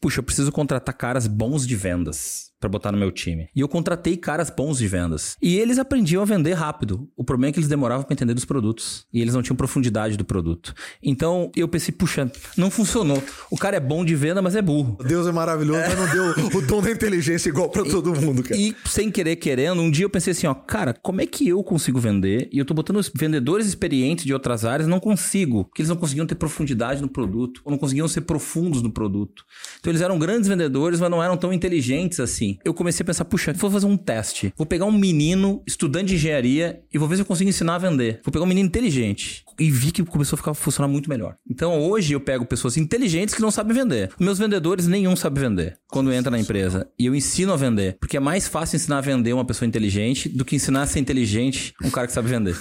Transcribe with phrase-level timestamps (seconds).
[0.00, 3.48] puxa, eu preciso contratar caras bons de vendas para botar no meu time.
[3.54, 5.36] E eu contratei caras bons de vendas.
[5.40, 7.08] E eles aprendiam a vender rápido.
[7.16, 9.06] O problema é que eles demoravam para entender dos produtos.
[9.12, 10.74] E eles não tinham profundidade do produto.
[11.02, 13.22] Então eu pensei, puxa, não funcionou.
[13.50, 14.98] O cara é bom de venda, mas é burro.
[15.06, 18.56] Deus é maravilhoso, mas não deu o dom da inteligência igual para todo mundo, cara.
[18.60, 21.62] E sem querer querendo, um dia eu pensei assim, ó, cara, como é que eu
[21.62, 22.48] consigo vender?
[22.52, 25.96] E eu tô botando os vendedores experientes de outras áreas, não consigo, porque eles não
[25.96, 29.44] conseguiam ter profundidade no produto, ou não conseguiam ser profundos no produto.
[29.78, 32.47] Então eles eram grandes vendedores, mas não eram tão inteligentes assim.
[32.64, 34.52] Eu comecei a pensar, puxa, vou fazer um teste.
[34.56, 37.78] Vou pegar um menino, estudante de engenharia, e vou ver se eu consigo ensinar a
[37.78, 38.20] vender.
[38.24, 39.44] Vou pegar um menino inteligente.
[39.58, 41.36] E vi que começou a ficar funcionar muito melhor.
[41.50, 44.10] Então hoje eu pego pessoas inteligentes que não sabem vender.
[44.18, 46.88] Meus vendedores, nenhum sabe vender quando entra na empresa.
[46.98, 47.96] E eu ensino a vender.
[47.98, 51.00] Porque é mais fácil ensinar a vender uma pessoa inteligente do que ensinar a ser
[51.00, 52.56] inteligente um cara que sabe vender.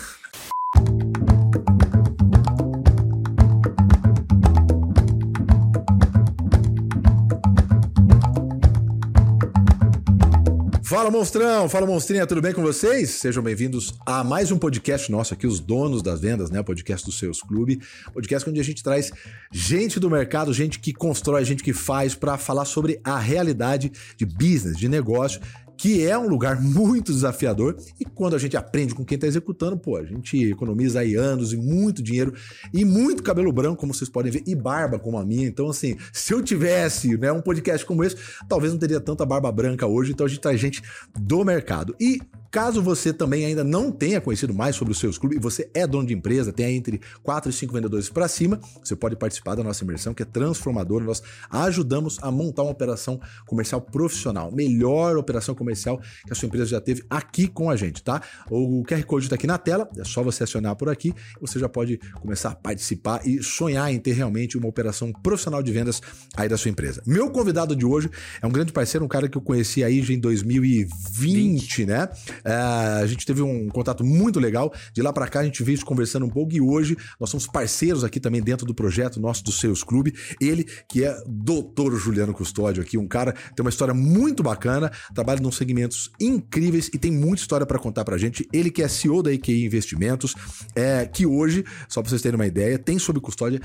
[10.88, 13.09] Fala monstrão, fala monstrinha, tudo bem com vocês?
[13.09, 16.64] Sejam bem-vindos a mais um podcast nosso aqui, os donos das vendas, né?
[16.64, 17.81] Podcast do Seus Clube,
[18.14, 19.11] podcast onde a gente traz
[19.52, 24.26] gente do mercado, gente que constrói, gente que faz para falar sobre a realidade de
[24.26, 25.42] business, de negócio
[25.78, 29.78] que é um lugar muito desafiador e quando a gente aprende com quem está executando,
[29.78, 32.33] pô, a gente economiza aí anos e muito dinheiro
[32.73, 35.48] e muito cabelo branco, como vocês podem ver, e barba como a minha.
[35.48, 38.16] Então, assim, se eu tivesse né, um podcast como esse,
[38.48, 40.11] talvez não teria tanta barba branca hoje.
[40.11, 40.81] Então, a gente traz gente
[41.16, 41.95] do mercado.
[42.00, 42.20] E
[42.52, 45.86] Caso você também ainda não tenha conhecido mais sobre os seus clubes e você é
[45.86, 49.64] dono de empresa, tem entre 4 e 5 vendedores para cima, você pode participar da
[49.64, 51.04] nossa imersão que é transformadora.
[51.04, 56.66] Nós ajudamos a montar uma operação comercial profissional, melhor operação comercial que a sua empresa
[56.66, 58.22] já teve aqui com a gente, tá?
[58.50, 61.70] O QR Code está aqui na tela, é só você acionar por aqui, você já
[61.70, 66.02] pode começar a participar e sonhar em ter realmente uma operação profissional de vendas
[66.36, 67.02] aí da sua empresa.
[67.06, 68.09] Meu convidado de hoje
[68.42, 71.86] é um grande parceiro, um cara que eu conheci aí já em 2020, 20.
[71.86, 72.09] né?
[72.43, 74.73] É, a gente teve um contato muito legal.
[74.93, 78.03] De lá para cá a gente veio conversando um pouco e hoje nós somos parceiros
[78.03, 80.14] aqui também dentro do projeto nosso do Seus Clube.
[80.39, 85.39] Ele que é doutor Juliano Custódio aqui, um cara tem uma história muito bacana, trabalha
[85.42, 88.47] em segmentos incríveis e tem muita história para contar pra gente.
[88.52, 90.36] Ele que é CEO da EQI Investimentos,
[90.76, 93.61] é, que hoje, só para vocês terem uma ideia, tem sob custódia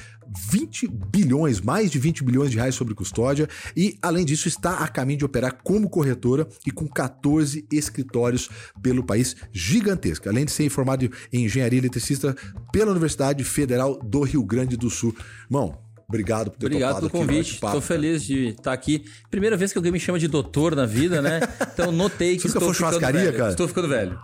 [0.50, 4.88] 20 bilhões, mais de 20 bilhões de reais sobre custódia e além disso está a
[4.88, 8.48] caminho de operar como corretora e com 14 escritórios
[8.82, 12.34] pelo país gigantesca, além de ser formado em engenharia eletricista
[12.72, 15.14] pela Universidade Federal do Rio Grande do Sul.
[15.46, 15.78] Irmão,
[16.08, 17.54] Obrigado por ter Obrigado pelo convite.
[17.54, 19.02] Estou feliz de estar aqui.
[19.30, 21.40] Primeira vez que alguém me chama de doutor na vida, né?
[21.72, 23.32] Então notei que Você estou ficando velho.
[23.32, 23.50] Cara?
[23.50, 24.18] Estou ficando velho.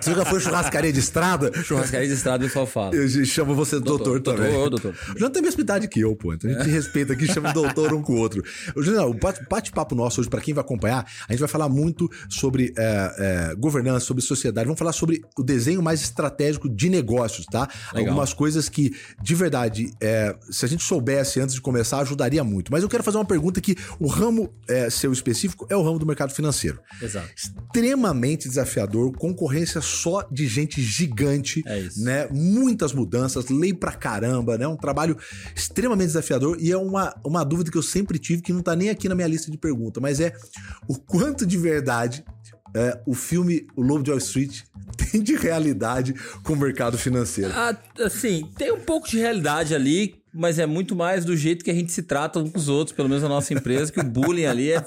[0.00, 1.50] Você já foi churrascaria de estrada?
[1.62, 2.94] Churrascaria de estrada, o pessoal fala.
[2.94, 4.52] Eu chamo você doutor, doutor também.
[4.52, 4.94] Doutor, doutor.
[4.94, 6.32] O Juliano tem a mesma idade que eu, pô.
[6.32, 8.42] Então a gente respeita aqui, chama de doutor um com o outro.
[8.76, 12.72] Juliano, o bate-papo nosso hoje, para quem vai acompanhar, a gente vai falar muito sobre
[12.76, 14.66] é, é, governança, sobre sociedade.
[14.66, 17.68] Vamos falar sobre o desenho mais estratégico de negócios, tá?
[17.92, 18.08] Legal.
[18.08, 22.72] Algumas coisas que, de verdade, é, se a gente soubesse antes de começar, ajudaria muito.
[22.72, 25.98] Mas eu quero fazer uma pergunta que o ramo é, seu específico é o ramo
[25.98, 26.80] do mercado financeiro.
[27.00, 27.28] Exato.
[27.36, 32.28] Extremamente desafiador, concorrência só de gente gigante, é né?
[32.30, 34.66] Muitas mudanças, lei pra caramba, né?
[34.66, 35.16] Um trabalho
[35.54, 38.90] extremamente desafiador e é uma, uma dúvida que eu sempre tive que não tá nem
[38.90, 40.34] aqui na minha lista de perguntas, mas é
[40.88, 42.24] o quanto de verdade
[42.74, 44.62] é, o filme O Lobo de Wall Street
[45.12, 47.52] tem de realidade com o mercado financeiro?
[47.54, 51.70] Ah, assim, tem um pouco de realidade ali, mas é muito mais do jeito que
[51.70, 54.04] a gente se trata uns com os outros, pelo menos na nossa empresa, que o
[54.04, 54.84] bullying ali é,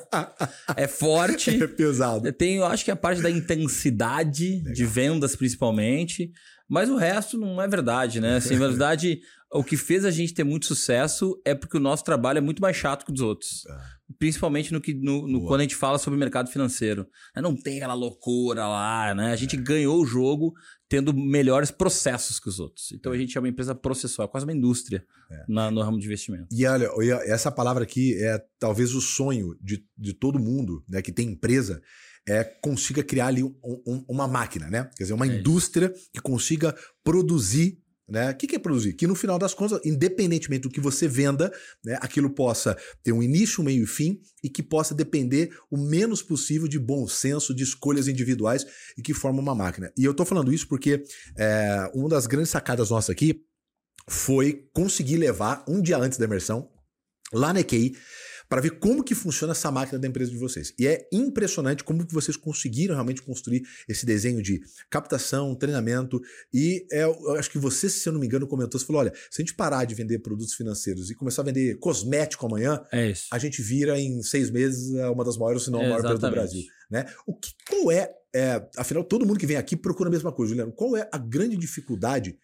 [0.75, 1.58] é forte.
[1.68, 2.31] É pesado.
[2.34, 4.74] Tem, eu acho que a parte da intensidade Legal.
[4.74, 6.31] de vendas, principalmente,
[6.68, 8.38] mas o resto não é verdade, né?
[8.38, 9.22] Assim, na verdade,
[9.52, 12.62] o que fez a gente ter muito sucesso é porque o nosso trabalho é muito
[12.62, 13.66] mais chato que o dos outros.
[13.68, 17.06] É principalmente no que no, no quando a gente fala sobre mercado financeiro.
[17.36, 19.31] Né, não tem aquela loucura lá, né?
[19.31, 19.59] A gente é.
[19.59, 20.53] ganhou o jogo
[20.90, 22.92] tendo melhores processos que os outros.
[22.94, 25.44] Então a gente é uma empresa processual, é quase uma indústria é.
[25.48, 26.48] na, no ramo de investimento.
[26.52, 26.90] E olha,
[27.25, 31.81] essa palavra aqui é talvez o sonho de, de todo mundo né, que tem empresa
[32.28, 34.89] é consiga criar ali um, um, uma máquina, né?
[34.98, 38.31] Quer dizer, uma é indústria que consiga produzir né?
[38.31, 38.94] O que, é produzir?
[38.94, 41.51] Que no final das contas, independentemente do que você venda,
[41.83, 45.77] né, aquilo possa ter um início, um meio e fim e que possa depender o
[45.77, 48.65] menos possível de bom senso, de escolhas individuais
[48.98, 49.92] e que forma uma máquina.
[49.98, 51.04] E eu estou falando isso porque
[51.38, 53.44] é, uma das grandes sacadas nossas aqui
[54.10, 56.69] foi conseguir levar um dia antes da imersão
[57.33, 57.98] lá na EQI
[58.50, 60.74] para ver como que funciona essa máquina da empresa de vocês.
[60.80, 66.22] E é impressionante como que vocês conseguiram realmente construir esse desenho de captação, treinamento
[66.54, 69.14] e é, eu acho que você, se eu não me engano, comentou, você falou, olha,
[69.30, 73.14] se a gente parar de vender produtos financeiros e começar a vender cosmético amanhã, É
[73.32, 76.18] a gente vira em seis meses é, uma das maiores, se não a maior empresa
[76.18, 76.32] do.
[76.32, 76.64] Brasil.
[76.90, 77.06] Né?
[77.26, 80.50] O que, qual é, é, afinal, todo mundo que vem aqui procura a mesma coisa,
[80.50, 80.72] Juliano.
[80.72, 82.38] Qual é a grande dificuldade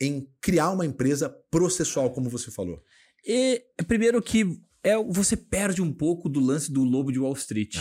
[0.00, 2.82] em criar uma empresa processual, como você falou?
[3.26, 7.76] E primeiro que é, você perde um pouco do lance do lobo de Wall Street.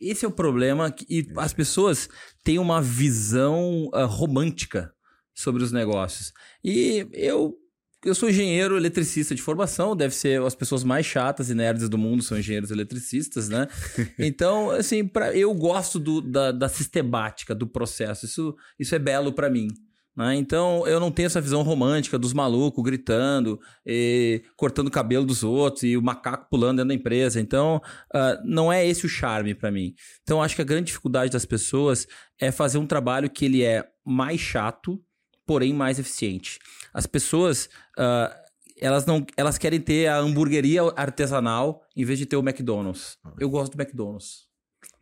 [0.00, 2.08] Esse é o problema e as pessoas
[2.42, 4.92] têm uma visão ah, romântica
[5.34, 6.32] sobre os negócios.
[6.64, 7.56] E eu
[8.04, 11.96] eu sou engenheiro eletricista de formação, deve ser as pessoas mais chatas e nerds do
[11.96, 13.68] mundo são engenheiros eletricistas, né?
[14.18, 18.26] Então, assim, pra, eu gosto do- da, da sistemática do processo.
[18.26, 19.68] Isso, isso é belo pra mim.
[20.16, 20.36] Né?
[20.36, 25.42] Então, eu não tenho essa visão romântica dos malucos gritando, e cortando o cabelo dos
[25.42, 27.40] outros e o macaco pulando dentro da empresa.
[27.40, 27.80] Então,
[28.12, 29.94] ah, não é esse o charme pra mim.
[30.22, 32.06] Então, acho que a grande dificuldade das pessoas
[32.38, 35.02] é fazer um trabalho que ele é mais chato,
[35.46, 36.58] porém mais eficiente.
[36.92, 38.36] As pessoas, ah,
[38.78, 43.16] elas não, elas querem ter a hamburgueria artesanal em vez de ter o McDonald's.
[43.38, 44.46] Eu gosto do McDonald's.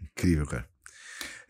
[0.01, 0.70] Incrível, cara.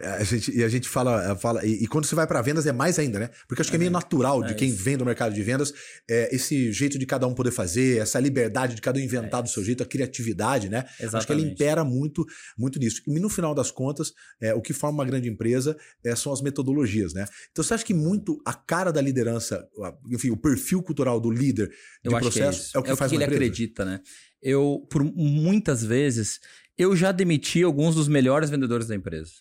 [0.01, 2.67] É, A gente, e a gente fala, fala e, e quando você vai para vendas
[2.67, 3.31] é mais ainda, né?
[3.47, 5.73] Porque acho que é meio natural de É quem vem do mercado de vendas,
[6.09, 9.43] é, esse jeito de cada um poder fazer, essa liberdade de cada um inventar É
[9.43, 10.79] do seu jeito, a criatividade, né?
[10.79, 11.53] Acho que ela Exatamente.
[11.53, 12.25] impera muito,
[12.57, 13.03] muito nisso.
[13.07, 16.41] E no final das contas, é, o que forma uma grande empresa é, são as
[16.41, 17.27] metodologias, né?
[17.51, 19.67] Então você acha que muito a cara da liderança,
[20.11, 21.75] enfim, o perfil cultural do líder de
[22.05, 23.43] Eu acho processo que é, é o que faz ele empresa?
[23.45, 24.01] acredita, né?
[24.43, 26.41] Eu, por muitas vezes,
[26.79, 29.33] eu já demiti alguns dos melhores vendedores da empresa.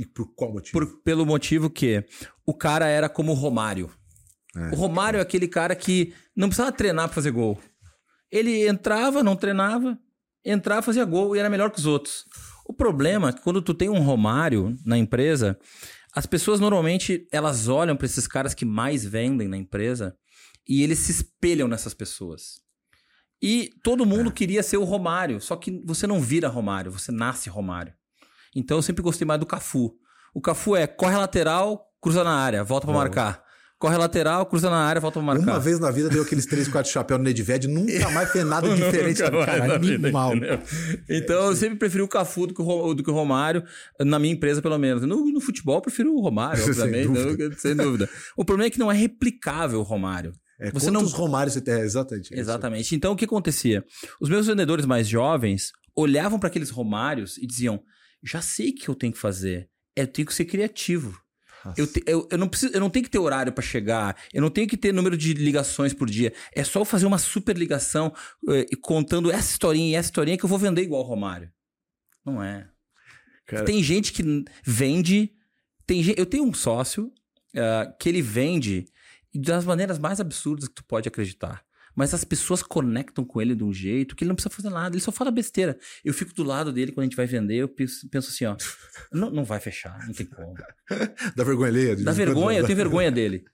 [0.00, 0.72] E, por qual motivo?
[0.72, 2.04] Por- pelo motivo que
[2.46, 3.90] o cara era como o Romário.
[4.56, 4.70] É.
[4.70, 7.60] O Romário é aquele cara que não precisava treinar pra fazer gol.
[8.30, 9.98] Ele entrava, não treinava,
[10.44, 12.24] entrava, fazia gol e era melhor que os outros.
[12.64, 15.58] O problema é que quando tu tem um Romário na empresa,
[16.14, 20.16] as pessoas normalmente elas olham pra esses caras que mais vendem na empresa
[20.68, 22.60] e eles se espelham nessas pessoas.
[23.42, 27.48] E todo mundo queria ser o Romário, só que você não vira Romário, você nasce
[27.50, 27.92] Romário.
[28.54, 29.92] Então eu sempre gostei mais do Cafu.
[30.34, 33.00] O Cafu é corre a lateral, cruza na área, volta pra Não.
[33.00, 33.42] marcar.
[33.78, 35.52] Corre lateral, cruza na área, volta pra marcar.
[35.52, 38.68] Uma vez na vida deu aqueles três, quatro chapéus no Nedved, nunca mais fez nada
[38.76, 39.22] diferente.
[39.22, 40.32] Cara, vida, animal.
[41.08, 43.64] Então eu sempre preferi o Cafu do que o, do que o Romário,
[44.00, 45.02] na minha empresa pelo menos.
[45.04, 47.48] No, no futebol eu prefiro o Romário, Sem obviamente, dúvida.
[47.48, 48.08] não- sem dúvida.
[48.36, 50.32] O problema é que não é replicável o Romário.
[50.60, 51.72] É, Você quantos não- Romários você tem?
[51.74, 52.24] É, exatamente.
[52.32, 52.34] isso.
[52.40, 52.94] Exatamente.
[52.94, 53.82] Então o que acontecia?
[54.20, 57.80] Os meus vendedores mais jovens olhavam para aqueles Romários e diziam:
[58.22, 59.68] já sei o que eu tenho que fazer.
[59.96, 61.20] Eu tenho que ser criativo.
[61.76, 64.40] Eu, te- eu, eu não preciso, eu não tenho que ter horário para chegar, eu
[64.40, 66.32] não tenho que ter número de ligações por dia.
[66.54, 68.14] É só eu fazer uma super ligação
[68.48, 71.52] eh, e contando essa historinha e essa historinha que eu vou vender igual o Romário.
[72.24, 72.66] Não é.
[73.46, 74.22] Cara, Tem gente que
[74.64, 75.34] vende.
[75.86, 77.12] Tem eu tenho um sócio
[77.54, 78.86] ah, que ele vende
[79.34, 81.62] das maneiras mais absurdas que tu pode acreditar.
[82.00, 84.94] Mas as pessoas conectam com ele de um jeito que ele não precisa fazer nada,
[84.96, 85.78] ele só fala besteira.
[86.02, 88.56] Eu fico do lado dele quando a gente vai vender, eu penso, penso assim, ó,
[89.12, 90.54] não, não vai fechar, não tem como.
[91.36, 91.94] Dá vergonha alheia?
[91.96, 93.44] de Dá vergonha, eu tenho vergonha dele.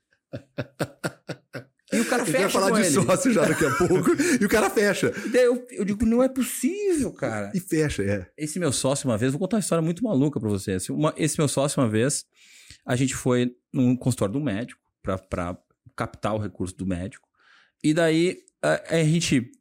[1.91, 2.89] E o cara fecha falar com de ele.
[2.91, 4.11] sócio já daqui a pouco.
[4.41, 5.11] e o cara fecha.
[5.33, 7.51] Eu, eu digo, não é possível, cara.
[7.53, 8.27] E fecha, é.
[8.37, 10.87] Esse meu sócio, uma vez, vou contar uma história muito maluca pra vocês.
[10.89, 12.23] Uma- esse meu sócio, uma vez,
[12.85, 15.57] a gente foi num consultório do médico pra, pra
[15.97, 17.26] captar o recurso do médico.
[17.83, 19.51] E daí a, a gente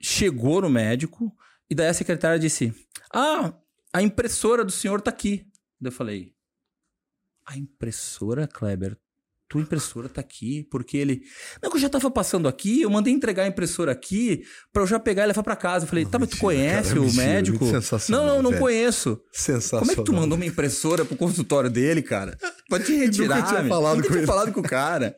[0.00, 1.32] chegou no médico
[1.68, 2.72] e daí a secretária disse:
[3.12, 3.52] Ah,
[3.92, 5.46] a impressora do senhor tá aqui.
[5.80, 6.32] Daí eu falei:
[7.46, 8.96] A impressora, Kleber?
[9.48, 11.22] Tua impressora tá aqui, porque ele.
[11.60, 14.86] Não, que eu já tava passando aqui, eu mandei entregar a impressora aqui pra eu
[14.86, 15.84] já pegar e levar pra casa.
[15.84, 17.64] Eu falei, tá, mas tu conhece cara, o mentira, médico?
[17.64, 18.62] muito sensacional, Não, não, não velho.
[18.62, 19.20] conheço.
[19.32, 19.80] Sensacional.
[19.80, 22.38] Como é que tu mandou uma impressora pro consultório dele, cara?
[22.68, 23.38] Pode te retirar.
[23.38, 25.16] Nunca tinha falado Nunca com tinha falado com o cara.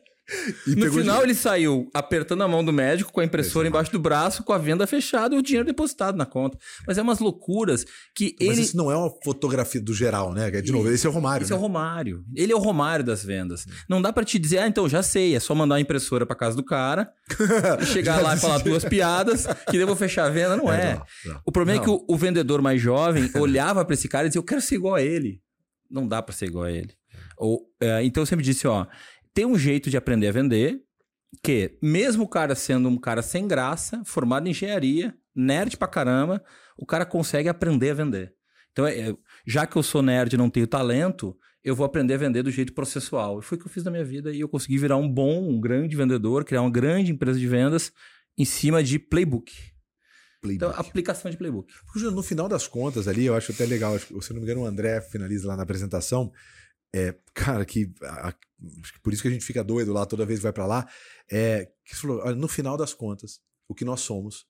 [0.65, 3.91] E no final, de- ele saiu apertando a mão do médico com a impressora embaixo
[3.91, 6.57] do braço, com a venda fechada e o dinheiro depositado na conta.
[6.87, 8.61] Mas é umas loucuras que Mas ele.
[8.61, 10.49] isso não é uma fotografia do geral, né?
[10.61, 11.43] De novo, esse é o Romário.
[11.43, 11.57] Esse né?
[11.57, 12.23] é o Romário.
[12.33, 13.65] Ele é o Romário das vendas.
[13.89, 16.35] Não dá pra te dizer, ah, então já sei, é só mandar a impressora pra
[16.35, 17.11] casa do cara,
[17.91, 20.55] chegar lá e falar duas piadas, que eu vou fechar a venda.
[20.55, 20.95] Não é.
[21.25, 21.41] não, não.
[21.45, 21.97] O problema é Não.
[21.97, 24.75] que o, o vendedor mais jovem olhava pra esse cara e dizia, eu quero ser
[24.75, 25.41] igual a ele.
[25.91, 26.93] Não dá pra ser igual a ele.
[27.37, 28.85] Ou, é, então eu sempre disse, ó,
[29.33, 30.81] tem um jeito de aprender a vender
[31.41, 36.43] que, mesmo o cara sendo um cara sem graça, formado em engenharia, nerd pra caramba,
[36.77, 38.33] o cara consegue aprender a vender.
[38.71, 42.15] Então, é, é, já que eu sou nerd e não tenho talento, eu vou aprender
[42.15, 43.39] a vender do jeito processual.
[43.39, 45.49] E foi o que eu fiz na minha vida e eu consegui virar um bom,
[45.49, 47.91] um grande vendedor, criar uma grande empresa de vendas
[48.37, 49.53] em cima de playbook.
[50.41, 50.55] playbook?
[50.55, 51.71] Então, aplicação de playbook.
[51.95, 55.01] No final das contas ali, eu acho até legal, se não me engano, o André
[55.01, 56.31] finaliza lá na apresentação.
[56.95, 58.35] É, cara, que, a-
[59.01, 60.87] por isso que a gente fica doido lá toda vez que vai pra lá.
[61.31, 64.45] É, que você falou, olha, no final das contas, o que nós somos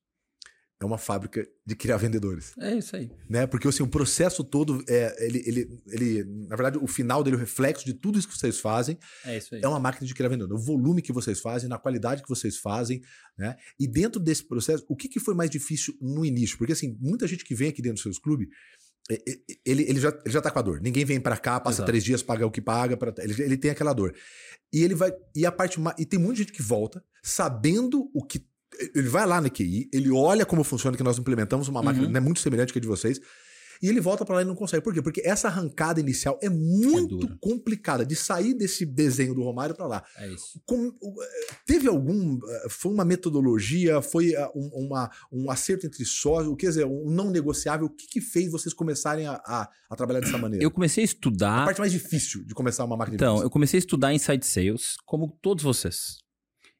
[0.81, 2.51] é uma fábrica de criar vendedores.
[2.59, 3.09] É isso aí.
[3.29, 3.47] né?
[3.47, 7.39] Porque assim, o processo todo, é, ele, ele, ele, na verdade, o final dele, o
[7.39, 9.62] reflexo de tudo isso que vocês fazem, É isso aí.
[9.63, 10.57] é uma máquina de criar vendedor.
[10.57, 13.01] O volume que vocês fazem, na qualidade que vocês fazem,
[13.38, 13.55] né?
[13.79, 16.57] E dentro desse processo, o que, que foi mais difícil no início?
[16.57, 18.50] Porque assim, muita gente que vem aqui dentro dos seus clubes,
[19.10, 20.81] ele, ele, já, ele já tá com a dor.
[20.81, 21.88] Ninguém vem pra cá, passa Exato.
[21.88, 24.13] três dias, paga o que paga, pra, ele, ele tem aquela dor.
[24.72, 25.12] E ele vai.
[25.36, 28.45] E a parte E tem muita gente que volta sabendo o que.
[28.95, 32.12] Ele vai lá na QI, ele olha como funciona, que nós implementamos uma máquina Uhum.
[32.12, 33.19] né, muito semelhante que a de vocês.
[33.83, 34.81] E ele volta pra lá e não consegue.
[34.81, 35.01] Por quê?
[35.01, 37.37] Porque essa arrancada inicial é muito dura.
[37.41, 40.03] complicada de sair desse desenho do Romário pra lá.
[40.17, 40.61] É isso.
[40.71, 41.27] O- eh,
[41.67, 42.39] teve algum.
[42.47, 44.01] eh, Foi uma metodologia?
[44.01, 46.55] Foi eh, um, uma- um acerto entre sócios?
[46.57, 47.87] Quer dizer, um não negociável?
[47.87, 50.63] O que, que fez vocês começarem a, a- a trabalhar dessa maneira?
[50.63, 51.65] Eu comecei a A estudar.
[51.65, 53.43] parte mais difícil de começar uma máquina de Então, vendas.
[53.43, 56.19] eu comecei a estudar Inside Sales, como todos vocês.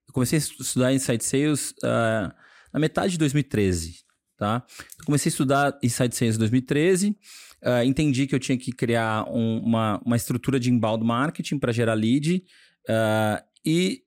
[0.08, 2.34] Eu comecei a estu- estudar Inside Sales ah,
[2.74, 4.04] na metade de 2013,
[4.38, 4.66] tá?
[5.00, 7.18] Eu comecei a estudar Inside Sales em 2013,
[7.64, 11.72] ah, entendi que eu tinha que criar um- uma, uma estrutura de inbound marketing para
[11.72, 12.44] gerar lead,
[12.90, 14.02] ah, e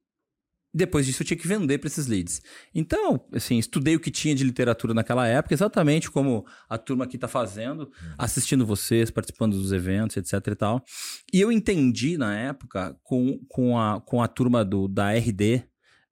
[0.74, 2.42] depois disso eu tinha que vender para esses leads.
[2.74, 7.16] Então, assim, estudei o que tinha de literatura naquela época, exatamente como a turma aqui
[7.16, 10.84] está fazendo, assistindo vocês, participando dos eventos, etc e tal.
[11.32, 15.64] E eu entendi na época, com, com, a, com a turma do, da RD,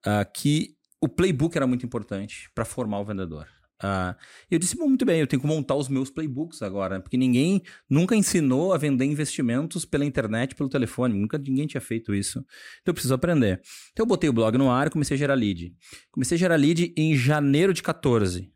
[0.07, 3.47] ah, que o playbook era muito importante para formar o vendedor.
[3.83, 4.17] Ah,
[4.51, 7.63] eu disse, "Bom, muito bem, eu tenho que montar os meus playbooks agora, porque ninguém
[7.91, 12.39] nunca ensinou a vender investimentos pela internet, pelo telefone, nunca ninguém tinha feito isso.
[12.81, 13.61] Então eu preciso aprender.
[13.93, 15.75] Então eu botei o blog no ar e comecei a gerar lead.
[16.11, 18.51] Comecei a gerar lead em janeiro de 14.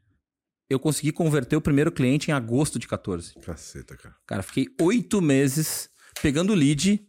[0.70, 3.34] Eu consegui converter o primeiro cliente em agosto de 14.
[3.40, 4.14] Caceta, cara.
[4.26, 5.88] Cara, fiquei oito meses
[6.22, 7.02] pegando lead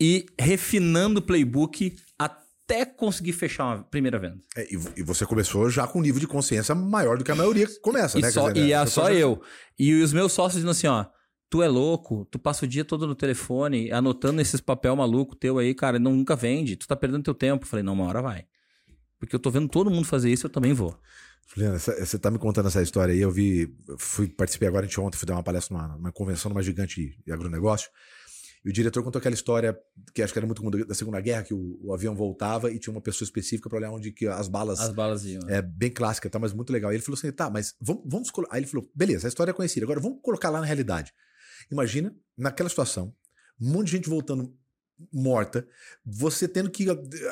[0.00, 2.41] e refinando o playbook até
[2.84, 4.38] conseguir fechar uma primeira venda.
[4.56, 7.34] É, e, e você começou já com um nível de consciência maior do que a
[7.34, 8.30] maioria começa, E, né?
[8.30, 9.42] só, dizer, e é só coisa- eu.
[9.78, 11.06] E os meus sócios dizendo assim, ó.
[11.50, 15.58] Tu é louco, tu passa o dia todo no telefone, anotando esses papel maluco teu
[15.58, 17.64] aí, cara, não, nunca vende, tu tá perdendo teu tempo.
[17.64, 18.46] Eu falei, não, uma hora vai.
[19.18, 20.98] Porque eu tô vendo todo mundo fazer isso, eu também vou.
[21.54, 25.18] Juliana, você tá me contando essa história aí, eu vi, fui, participei agora de ontem,
[25.18, 27.90] fui dar uma palestra numa, numa convenção numa gigante de agronegócio,
[28.64, 29.76] e o diretor contou aquela história,
[30.14, 32.78] que acho que era muito comum da Segunda Guerra, que o, o avião voltava e
[32.78, 34.78] tinha uma pessoa específica para olhar onde que as balas...
[34.80, 35.42] As balas iam.
[35.48, 36.38] É bem clássica, tá?
[36.38, 36.90] Mas muito legal.
[36.90, 38.54] Aí ele falou assim: tá, mas vamos, vamos colocar.
[38.54, 39.84] Aí ele falou: beleza, a história é conhecida.
[39.84, 41.12] Agora vamos colocar lá na realidade.
[41.70, 43.14] Imagina, naquela situação,
[43.60, 44.54] um monte de gente voltando
[45.12, 45.66] morta,
[46.04, 46.86] você tendo que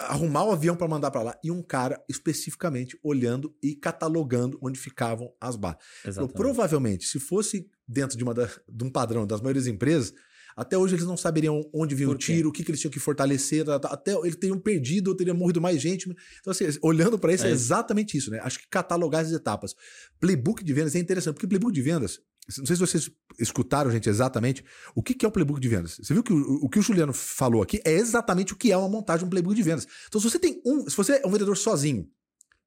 [0.08, 4.78] arrumar o avião para mandar para lá e um cara especificamente olhando e catalogando onde
[4.78, 5.78] ficavam as balas.
[6.02, 6.34] Falou, Exatamente.
[6.36, 10.12] provavelmente, se fosse dentro de, uma da- de um padrão das maiores empresas,
[10.60, 13.00] até hoje eles não saberiam onde vinha o tiro, o que, que eles tinham que
[13.00, 16.08] fortalecer, tá, tá, até eles teriam perdido ou teriam morrido mais gente.
[16.40, 18.38] Então, assim, olhando para isso, é, É exatamente isso, né?
[18.42, 19.74] Acho que catalogar as etapas.
[20.20, 22.20] Playbook de vendas é interessante, porque playbook de vendas,
[22.58, 24.62] não sei se vocês escutaram, gente, exatamente
[24.94, 25.96] o que que é o playbook de vendas.
[26.02, 28.76] Você viu que o, o que o Juliano falou aqui é exatamente o que é
[28.76, 29.86] uma montagem de um playbook de vendas.
[30.08, 32.06] Então, se você tem um, se você é um vendedor sozinho,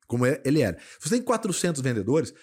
[0.07, 2.33] como é- ele era, se você tem 400 vendedores,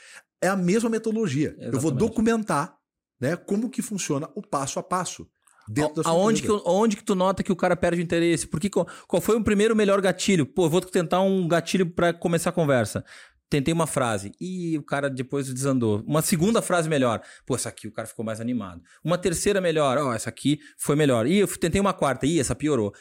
[0.40, 1.54] é a mesma metodologia.
[1.58, 1.98] Eu vou Exatamente.
[1.98, 2.76] documentar
[3.20, 5.28] né, como que funciona o passo a passo.
[5.72, 6.64] Dentro da sua Aonde que, empresa.
[6.66, 8.44] onde que tu nota que o cara perde o interesse?
[8.44, 10.44] Porque qual, qual foi o primeiro melhor gatilho?
[10.44, 13.04] Pô, eu vou tentar um gatilho pra começar a conversa.
[13.48, 16.02] Tentei uma frase e o cara depois desandou.
[16.06, 17.22] Uma segunda frase melhor.
[17.46, 18.82] Pô, essa aqui o cara ficou mais animado.
[19.04, 19.96] Uma terceira melhor.
[19.98, 21.24] Ó, essa aqui foi melhor.
[21.26, 22.26] E eu tentei uma quarta.
[22.26, 22.92] Ih, essa piorou.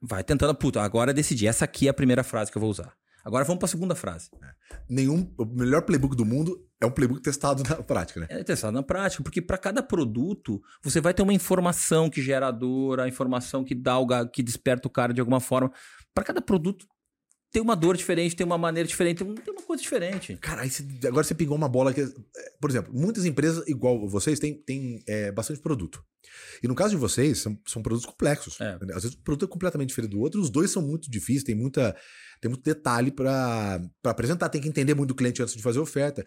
[0.00, 1.46] Vai tentando, puta, agora decidi.
[1.46, 2.94] Essa aqui é a primeira frase que eu vou usar.
[3.26, 4.30] Agora vamos pra segunda frase.
[4.88, 8.28] Nenhum, o melhor playbook do mundo é um playbook testado na prática, né?
[8.30, 12.46] É testado na prática, porque para cada produto você vai ter uma informação que gera
[12.46, 15.72] a dor, a informação que dá o que desperta o cara de alguma forma.
[16.14, 16.86] Para cada produto
[17.52, 20.36] tem uma dor diferente, tem uma maneira diferente, tem um- tem uma coisa diferente.
[20.40, 20.62] Cara,
[21.06, 22.00] agora você pingou uma bola que.
[22.02, 22.06] é,
[22.60, 26.04] Por exemplo, muitas empresas, igual vocês, têm, têm é, bastante produto.
[26.62, 28.60] E no caso de vocês, são, são produtos complexos.
[28.60, 28.76] É.
[28.94, 31.54] Às vezes o produto é completamente diferente do outro, os dois são muito difíceis, tem,
[31.54, 31.96] muita,
[32.40, 35.82] tem muito detalhe para apresentar, tem que entender muito do cliente antes de fazer a
[35.82, 36.26] oferta.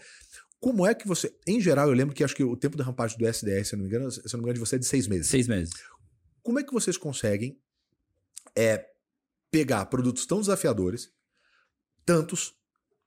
[0.59, 1.33] Como é que você.
[1.47, 3.77] Em geral, eu lembro que acho que o tempo da rampagem do SDS, se eu
[3.77, 5.27] não me engano, se eu não me engano, de você é de seis meses.
[5.27, 5.73] Seis meses.
[6.41, 7.57] Como é que vocês conseguem
[8.57, 8.85] é,
[9.51, 11.09] pegar produtos tão desafiadores,
[12.05, 12.53] tantos,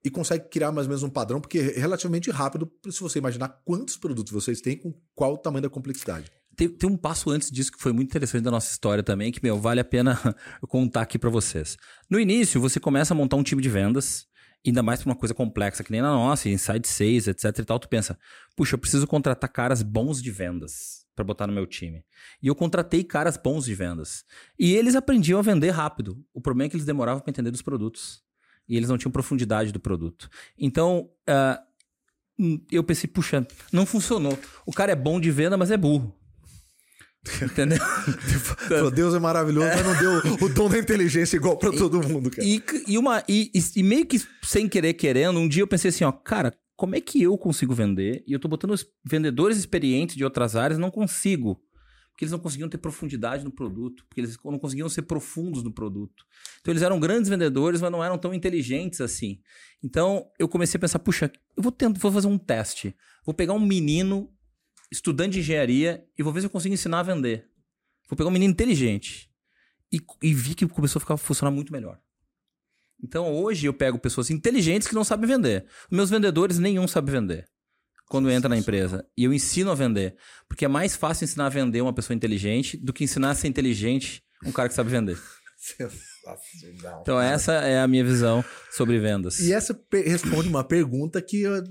[0.04, 3.60] e consegue criar mais ou menos um padrão, porque é relativamente rápido, se você imaginar
[3.64, 6.30] quantos produtos vocês têm, com qual o tamanho da complexidade.
[6.56, 9.42] Tem, tem um passo antes disso que foi muito interessante da nossa história também, que,
[9.42, 10.18] meu, vale a pena
[10.68, 11.76] contar aqui para vocês.
[12.10, 14.26] No início, você começa a montar um time de vendas
[14.64, 17.80] Ainda mais pra uma coisa complexa que nem na nossa, Inside 6, etc e tal,
[17.80, 18.16] tu pensa,
[18.56, 22.04] puxa, eu preciso contratar caras bons de vendas para botar no meu time.
[22.42, 24.24] E eu contratei caras bons de vendas.
[24.58, 26.24] E eles aprendiam a vender rápido.
[26.32, 28.22] O problema é que eles demoravam para entender dos produtos.
[28.68, 30.28] E eles não tinham profundidade do produto.
[30.58, 34.38] Então, uh, eu pensei, puxa, não funcionou.
[34.66, 36.16] O cara é bom de venda, mas é burro.
[37.40, 37.78] Entendeu?
[38.68, 42.30] Falou, Deus é maravilhoso, mas não deu o dom da inteligência igual para todo mundo,
[42.30, 42.46] cara.
[42.46, 46.02] E, e, uma, e, e, meio que sem querer querendo, um dia eu pensei assim,
[46.02, 48.24] ó, cara, como é que eu consigo vender?
[48.26, 48.74] E eu tô botando
[49.04, 51.62] vendedores experientes de outras áreas, não consigo.
[52.10, 55.72] Porque eles não conseguiam ter profundidade no produto, porque eles não conseguiam ser profundos no
[55.72, 56.24] produto.
[56.60, 59.40] Então eles eram grandes vendedores, mas não eram tão inteligentes assim.
[59.82, 62.94] Então eu comecei a pensar, puxa, eu vou, tentar, vou fazer um teste.
[63.24, 64.30] Vou pegar um menino
[64.90, 67.48] estudante de engenharia e vou ver se eu consigo ensinar a vender.
[68.08, 69.30] Vou pegar um menino inteligente.
[69.90, 71.98] E, e vi que começou a ficar, funcionar muito melhor.
[73.02, 75.66] Então hoje eu pego pessoas inteligentes que não sabem vender.
[75.90, 77.46] Meus vendedores, nenhum sabe vender.
[78.08, 79.06] Quando entra na empresa.
[79.16, 80.16] E eu ensino a vender.
[80.48, 83.48] Porque é mais fácil ensinar a vender uma pessoa inteligente do que ensinar a ser
[83.48, 85.18] inteligente um cara que sabe vender.
[85.56, 87.00] Sensacional.
[87.02, 89.38] Então, essa é a minha visão sobre vendas.
[89.38, 91.62] E essa responde uma pergunta que uh,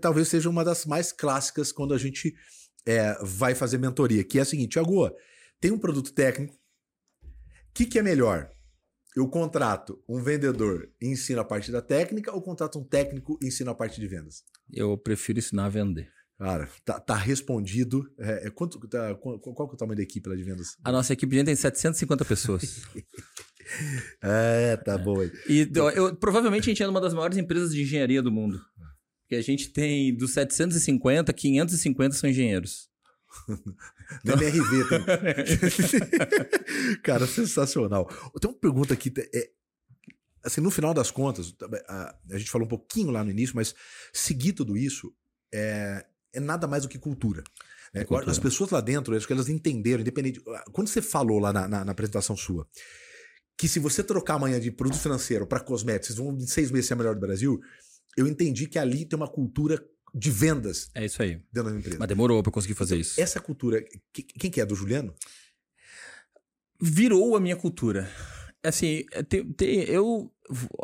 [0.00, 2.34] talvez seja uma das mais clássicas quando a gente
[2.86, 5.10] é, vai fazer mentoria, que é a seguinte, Tiago,
[5.60, 6.58] tem um produto técnico, o
[7.74, 8.50] que, que é melhor?
[9.16, 13.46] Eu contrato um vendedor e ensino a parte da técnica ou contrato um técnico e
[13.46, 14.42] ensino a parte de vendas?
[14.72, 16.08] Eu prefiro ensinar a vender.
[16.38, 18.10] Cara, tá, tá respondido.
[18.18, 20.76] É, é quanto, tá, qual, qual é o tamanho da equipe lá de vendas?
[20.82, 22.82] A nossa equipe de vendas tem 750 pessoas.
[24.20, 25.22] é, tá bom.
[25.48, 28.60] E eu, provavelmente a gente é uma das maiores empresas de engenharia do mundo
[29.28, 32.88] que a gente tem dos 750, 550 são engenheiros.
[34.24, 35.34] Da MRV também.
[37.02, 38.06] Cara, sensacional.
[38.40, 39.12] Tem uma pergunta aqui.
[39.34, 39.50] É,
[40.42, 41.54] assim, no final das contas,
[41.88, 43.74] a, a, gente falou um pouquinho lá no início, mas
[44.12, 45.12] seguir tudo isso
[45.52, 47.42] é, é nada mais do que cultura.
[47.92, 48.02] Né?
[48.02, 48.30] É cultura.
[48.30, 50.40] As pessoas lá dentro, acho que elas entenderam, independente.
[50.72, 52.66] Quando você falou lá na, na, na apresentação sua,
[53.56, 56.86] que se você trocar amanhã de produto financeiro para cosméticos, vocês vão em seis meses
[56.86, 57.60] ser a melhor do Brasil
[58.16, 59.82] eu entendi que ali tem uma cultura
[60.14, 60.88] de vendas.
[60.94, 61.40] É isso aí.
[61.52, 61.98] Dentro da empresa.
[61.98, 63.20] Mas demorou para conseguir fazer isso.
[63.20, 64.64] Essa cultura, quem que é?
[64.64, 65.14] Do Juliano?
[66.80, 68.08] Virou a minha cultura.
[68.62, 69.04] Assim,
[69.56, 70.32] tem, eu,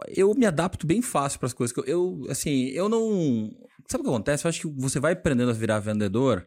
[0.08, 1.76] eu me adapto bem fácil para as coisas.
[1.86, 3.50] Eu, assim, eu não.
[3.88, 4.44] Sabe o que acontece?
[4.44, 6.46] Eu acho que você vai aprendendo a virar vendedor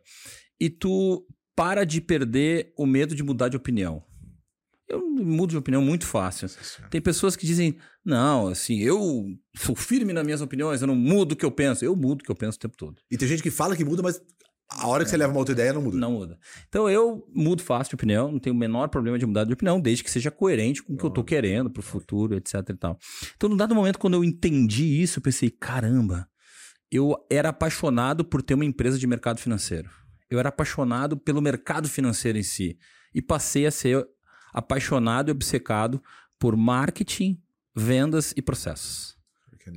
[0.60, 4.04] e tu para de perder o medo de mudar de opinião.
[4.94, 6.48] Eu mudo de opinião muito fácil.
[6.90, 9.26] Tem pessoas que dizem, não, assim, eu
[9.56, 11.84] sou firme nas minhas opiniões, eu não mudo o que eu penso.
[11.84, 13.02] Eu mudo o que eu penso o tempo todo.
[13.10, 14.22] E tem gente que fala que muda, mas
[14.70, 15.98] a hora que você leva uma outra ideia, não muda.
[15.98, 16.40] Não muda.
[16.68, 19.80] Então eu mudo fácil de opinião, não tenho o menor problema de mudar de opinião,
[19.80, 22.98] desde que seja coerente com o que eu tô querendo pro futuro, etc e tal.
[23.36, 26.28] Então, no dado momento, quando eu entendi isso, eu pensei, caramba,
[26.92, 29.90] eu era apaixonado por ter uma empresa de mercado financeiro.
[30.30, 32.78] Eu era apaixonado pelo mercado financeiro em si.
[33.14, 34.08] E passei a ser
[34.54, 36.02] apaixonado e obcecado
[36.38, 37.42] por marketing,
[37.76, 39.18] vendas e processos.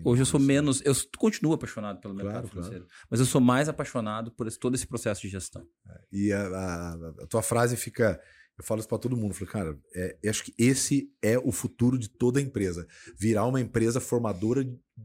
[0.05, 0.83] Hoje eu sou menos.
[0.85, 3.07] Eu continuo apaixonado pelo mercado claro, financeiro, claro.
[3.09, 5.67] mas eu sou mais apaixonado por esse, todo esse processo de gestão.
[5.89, 8.21] É, e a, a, a tua frase fica.
[8.59, 9.35] Eu falo isso para todo mundo.
[9.35, 12.87] Falei, cara, é, eu acho que esse é o futuro de toda empresa.
[13.19, 14.65] Virar uma empresa formadora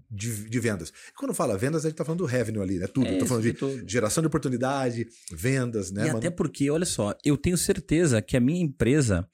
[0.09, 0.89] de, de vendas.
[0.89, 2.87] E quando fala vendas, a gente está falando do revenue ali, né?
[2.87, 3.07] Tudo.
[3.07, 6.07] É, falando de geração de oportunidade, vendas, né?
[6.07, 9.27] E até porque, olha só, eu tenho certeza que a minha empresa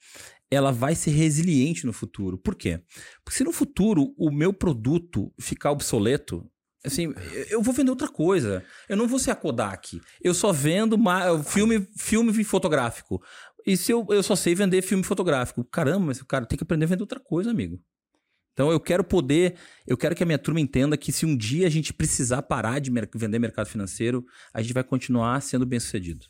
[0.50, 2.38] ela vai ser resiliente no futuro.
[2.38, 2.80] Por quê?
[3.24, 6.50] Porque se no futuro o meu produto ficar obsoleto,
[6.84, 7.12] assim,
[7.50, 8.64] eu vou vender outra coisa.
[8.88, 10.00] Eu não vou ser a Kodak.
[10.22, 10.96] Eu só vendo
[11.44, 13.22] filme, filme fotográfico.
[13.66, 15.64] E se eu, eu só sei vender filme fotográfico?
[15.64, 17.80] Caramba, mas o cara tem que aprender a vender outra coisa, amigo.
[18.52, 19.54] Então eu quero poder,
[19.86, 22.80] eu quero que a minha turma entenda que se um dia a gente precisar parar
[22.80, 26.26] de mer vender mercado financeiro, a gente vai continuar sendo bem sucedido.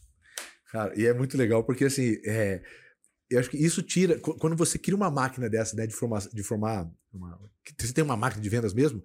[0.70, 2.62] Cara, e é muito legal porque assim, é,
[3.30, 4.18] eu acho que isso tira.
[4.18, 6.20] Quando você cria uma máquina dessa, né, de formar.
[6.32, 7.38] De formar uma,
[7.78, 9.02] você tem uma máquina de vendas mesmo,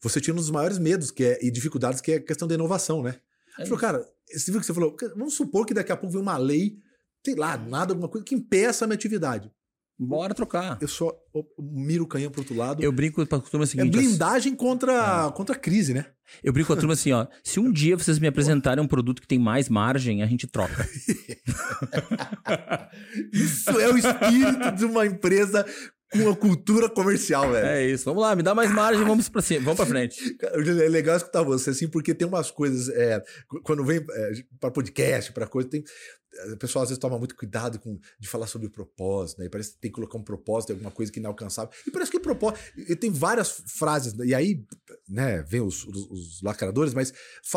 [0.00, 2.54] você tira um dos maiores medos que é, e dificuldades, que é a questão da
[2.54, 3.16] inovação, né?
[3.58, 6.22] É falou, cara, você viu que você falou, vamos supor que daqui a pouco vem
[6.22, 6.78] uma lei,
[7.26, 9.50] sei lá, nada, alguma coisa que impeça a minha atividade.
[9.98, 10.76] Bora trocar.
[10.80, 11.10] Eu só
[11.58, 12.82] miro o canhão pro outro lado.
[12.82, 13.88] Eu brinco com a turma é seguinte.
[13.88, 15.32] É blindagem contra, é.
[15.32, 16.04] contra a crise, né?
[16.44, 17.26] Eu brinco com a turma assim, ó.
[17.42, 20.86] Se um dia vocês me apresentarem um produto que tem mais margem, a gente troca.
[23.32, 25.64] Isso é o espírito de uma empresa
[26.12, 27.66] com a cultura comercial, velho.
[27.66, 28.04] É isso.
[28.04, 30.36] Vamos lá, me dá mais margem, vamos pra cima, vamos pra frente.
[30.40, 32.88] É legal escutar você, assim, porque tem umas coisas.
[32.90, 33.22] É,
[33.64, 35.82] quando vem é, para podcast, para coisa, tem.
[36.52, 39.46] O pessoal às vezes toma muito cuidado com, de falar sobre o propósito, né?
[39.46, 41.70] E parece que tem que colocar um propósito, alguma coisa que é inalcançável.
[41.86, 42.60] E parece que o propósito.
[42.76, 44.64] E tem várias frases, e aí,
[45.08, 47.12] né, vem os, os, os lacradores, mas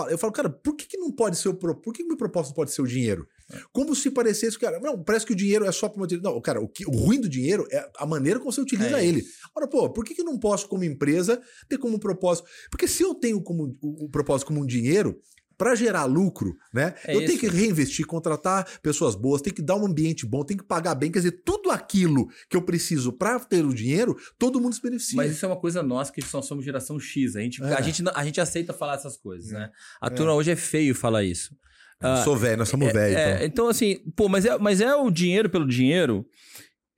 [0.09, 1.53] eu falo, cara, por que, que não pode ser o.
[1.55, 3.27] Por que, que o meu propósito pode ser o dinheiro?
[3.71, 6.21] Como se parecesse, cara, não, parece que o dinheiro é só para manter.
[6.21, 9.05] Não, cara, o, que, o ruim do dinheiro é a maneira como você utiliza é
[9.05, 9.23] ele.
[9.55, 12.47] Ora, pô, por que, que eu não posso, como empresa, ter como propósito?
[12.69, 15.19] Porque se eu tenho como o, o propósito como um dinheiro,
[15.59, 16.95] para gerar lucro, né?
[17.03, 17.27] É eu isso.
[17.27, 20.95] tenho que reinvestir, contratar pessoas boas, tem que dar um ambiente bom, tem que pagar
[20.95, 24.81] bem, quer dizer, tudo aquilo que eu preciso para ter o dinheiro, todo mundo se
[24.81, 25.17] beneficia.
[25.17, 27.73] Mas isso é uma coisa nossa que nós somos geração X, a gente, é.
[27.73, 29.55] a gente, a gente aceita falar essas coisas, é.
[29.55, 29.69] né?
[30.01, 30.09] A é.
[30.09, 31.53] turma hoje é feio falar isso.
[31.99, 33.17] Ah, Sou velho, nós somos é, velhos.
[33.17, 33.45] É, então.
[33.45, 36.25] então, assim, pô, mas é, mas é o dinheiro pelo dinheiro.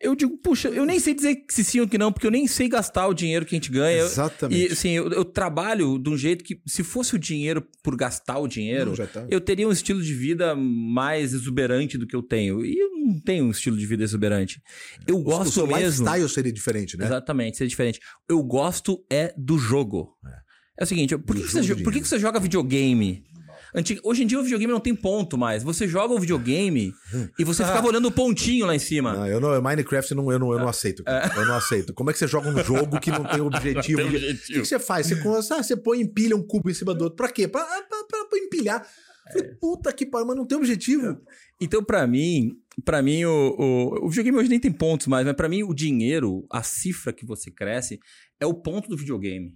[0.01, 2.47] Eu digo, puxa, eu nem sei dizer se sim ou que não, porque eu nem
[2.47, 4.03] sei gastar o dinheiro que a gente ganha.
[4.03, 4.69] Exatamente.
[4.69, 8.39] E assim, eu, eu trabalho de um jeito que, se fosse o dinheiro por gastar
[8.39, 9.25] o dinheiro, não, tá.
[9.29, 12.65] eu teria um estilo de vida mais exuberante do que eu tenho.
[12.65, 14.61] E eu não tenho um estilo de vida exuberante.
[15.07, 16.03] Eu o, gosto o seu mesmo.
[16.05, 17.05] lifestyle seria diferente, né?
[17.05, 17.99] Exatamente, seria diferente.
[18.27, 20.17] Eu gosto é do jogo.
[20.25, 23.23] É, é o seguinte, por, que, que, você, por que, que você joga videogame?
[23.73, 23.99] Antig...
[24.03, 25.63] Hoje em dia o videogame não tem ponto mais.
[25.63, 26.93] Você joga o videogame
[27.39, 29.13] e você ficava olhando o pontinho lá em cima.
[29.13, 31.03] Não, eu não, Minecraft não, eu não, eu não aceito.
[31.07, 31.31] É.
[31.37, 31.93] Eu não aceito.
[31.93, 34.01] Como é que você joga um jogo que não tem objetivo?
[34.01, 34.59] Não tem objetivo.
[34.59, 35.07] O que, você faz?
[35.07, 37.15] Você, ah, você põe empilha um cubo em cima do outro.
[37.15, 37.47] Pra quê?
[37.47, 38.85] Pra, pra, pra, pra empilhar.
[39.31, 41.21] Falei, puta que pariu, mas não tem objetivo.
[41.59, 42.51] Então, para mim,
[42.83, 45.73] para mim o, o, o videogame hoje nem tem pontos mais, mas para mim o
[45.73, 47.99] dinheiro, a cifra que você cresce,
[48.39, 49.55] é o ponto do videogame.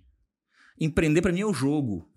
[0.79, 2.07] Empreender para mim é o jogo.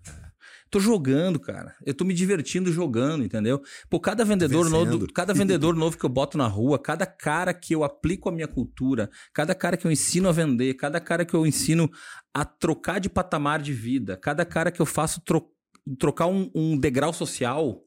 [0.69, 1.75] Tô jogando, cara.
[1.83, 3.61] Eu tô me divertindo jogando, entendeu?
[3.89, 7.73] Pô, cada vendedor novo, cada vendedor novo que eu boto na rua, cada cara que
[7.73, 11.33] eu aplico a minha cultura, cada cara que eu ensino a vender, cada cara que
[11.33, 11.89] eu ensino
[12.33, 15.49] a trocar de patamar de vida, cada cara que eu faço tro
[15.97, 17.83] trocar um, um degrau social,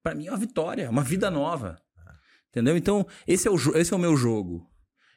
[0.00, 1.76] para mim é uma vitória, uma vida nova.
[2.50, 2.76] Entendeu?
[2.76, 4.70] Então, esse é o, esse é o meu jogo.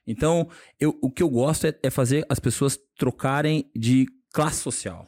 [0.08, 5.08] Então, eu, o que eu gosto é, é fazer as pessoas trocarem de classe social.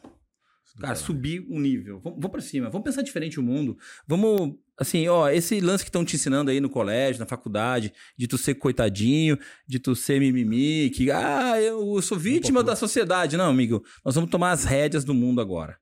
[0.80, 2.00] Cara, subir um nível.
[2.00, 2.70] Vamos, vamos para cima.
[2.70, 3.76] Vamos pensar diferente o mundo.
[4.06, 8.28] Vamos, assim, ó, esse lance que estão te ensinando aí no colégio, na faculdade, de
[8.28, 13.36] tu ser coitadinho, de tu ser mimimi, que, ah, eu sou vítima um da sociedade.
[13.36, 15.78] Não, amigo, nós vamos tomar as rédeas do mundo agora.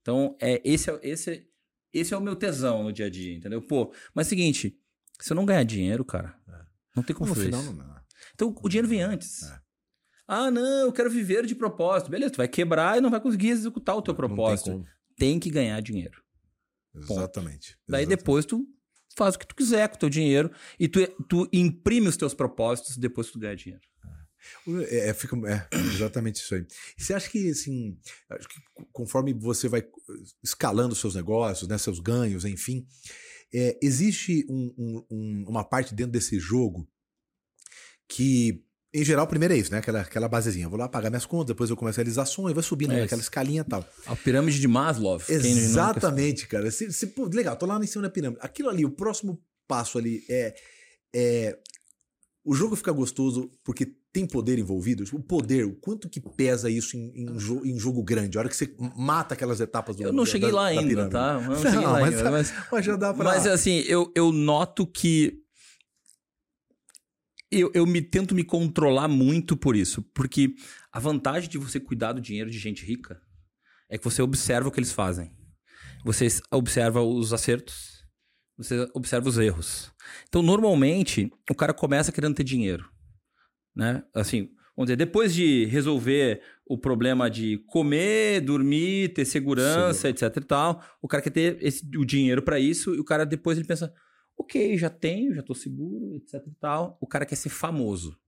[0.00, 1.46] Então, é, esse, é, esse,
[1.92, 3.60] esse é o meu tesão no dia a dia, entendeu?
[3.60, 4.78] Pô, mas é seguinte,
[5.20, 6.60] se eu não ganhar dinheiro, cara, é.
[6.94, 7.72] não tem como fazer isso.
[7.72, 7.72] Não,
[8.32, 9.42] Então, o dinheiro vem antes.
[9.42, 9.65] É.
[10.26, 12.10] Ah, não, eu quero viver de propósito.
[12.10, 14.70] Beleza, tu vai quebrar e não vai conseguir executar o teu propósito.
[14.70, 14.86] Tem,
[15.16, 16.20] tem, que ganhar dinheiro.
[16.94, 17.78] Exatamente.
[17.88, 18.18] Daí Exatamente.
[18.18, 18.66] depois tu
[19.16, 22.34] faz o que tu quiser com o teu dinheiro e tu, tu imprime os teus
[22.34, 23.82] propósitos depois tu ganha dinheiro.
[24.90, 26.66] É, é, fica, é, exatamente isso aí.
[26.96, 27.98] Você acha que, assim,
[28.30, 28.56] acho que
[28.92, 29.84] conforme você vai
[30.42, 32.86] escalando seus negócios, né, seus ganhos, enfim,
[33.52, 36.88] é, existe um, um, uma parte dentro desse jogo
[38.08, 38.64] que
[38.96, 39.78] em geral, primeiro é isso, né?
[39.78, 40.66] Aquela, aquela basezinha.
[40.66, 43.02] Eu vou lá pagar minhas contas, depois eu começo a realizar sonho, vai subindo é
[43.02, 43.84] aquela escalinha e tal.
[44.06, 45.20] A pirâmide de Maslow.
[45.28, 46.70] Exatamente, cara.
[46.70, 48.40] Se, se, pô, legal, tô lá em cima da pirâmide.
[48.42, 50.54] Aquilo ali, o próximo passo ali é,
[51.14, 51.58] é.
[52.42, 55.04] O jogo fica gostoso porque tem poder envolvido.
[55.12, 58.38] O poder, o quanto que pesa isso em, em, jo, em jogo grande?
[58.38, 61.08] A hora que você mata aquelas etapas do Eu não cheguei da, lá da ainda,
[61.10, 61.34] tá?
[61.34, 62.30] Eu não, não cheguei lá mas, ainda.
[62.30, 63.24] Mas, mas, já dá pra.
[63.24, 65.42] Mas assim, eu, eu noto que
[67.50, 70.02] eu, eu me tento me controlar muito por isso.
[70.14, 70.54] Porque
[70.92, 73.20] a vantagem de você cuidar do dinheiro de gente rica
[73.88, 75.30] é que você observa o que eles fazem.
[76.04, 78.04] Você observa os acertos,
[78.56, 79.92] você observa os erros.
[80.28, 82.88] Então, normalmente, o cara começa querendo ter dinheiro.
[83.74, 84.02] Né?
[84.14, 90.08] Assim, vamos dizer, depois de resolver o problema de comer, dormir, ter segurança, Sim.
[90.08, 93.24] etc e tal, o cara quer ter esse, o dinheiro para isso e o cara
[93.24, 93.92] depois ele pensa,
[94.36, 96.98] Ok, já tenho, já estou seguro, etc e tal.
[97.00, 98.18] O cara quer ser famoso.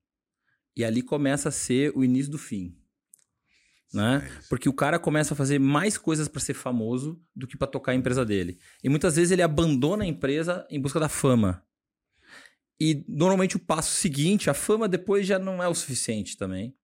[0.76, 2.76] E ali começa a ser o início do fim.
[3.92, 4.28] Né?
[4.48, 7.92] Porque o cara começa a fazer mais coisas para ser famoso do que para tocar
[7.92, 8.58] a empresa dele.
[8.84, 11.64] E muitas vezes ele abandona a empresa em busca da fama.
[12.80, 16.76] E normalmente o passo seguinte, a fama depois já não é o suficiente também.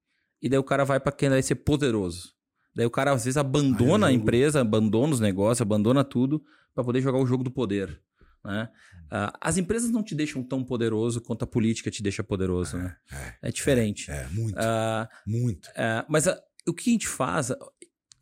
[0.42, 2.34] E daí o cara vai para quem vai ser poderoso.
[2.74, 6.42] Daí o cara às vezes abandona a empresa, abandona os negócios, abandona tudo
[6.74, 8.02] para poder jogar o jogo do poder.
[8.44, 8.68] Né?
[9.06, 12.76] Uh, as empresas não te deixam tão poderoso quanto a política te deixa poderoso.
[12.76, 12.96] É, né?
[13.12, 14.10] é, é diferente.
[14.10, 14.56] É, é muito.
[14.56, 15.66] Uh, muito.
[15.68, 16.26] Uh, mas
[16.66, 17.52] o que a gente faz.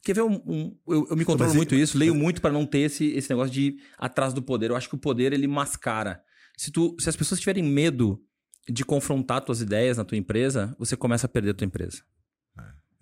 [0.05, 0.43] Quer ver um.
[0.47, 3.31] um eu, eu, me controlo mas, muito isso, leio muito para não ter esse, esse
[3.31, 4.71] negócio de atrás do poder.
[4.71, 6.23] Eu acho que o poder ele mascara.
[6.57, 8.23] Se, tu, se as pessoas tiverem medo
[8.69, 12.03] de confrontar tuas ideias na tua empresa, você começa a perder a tua empresa.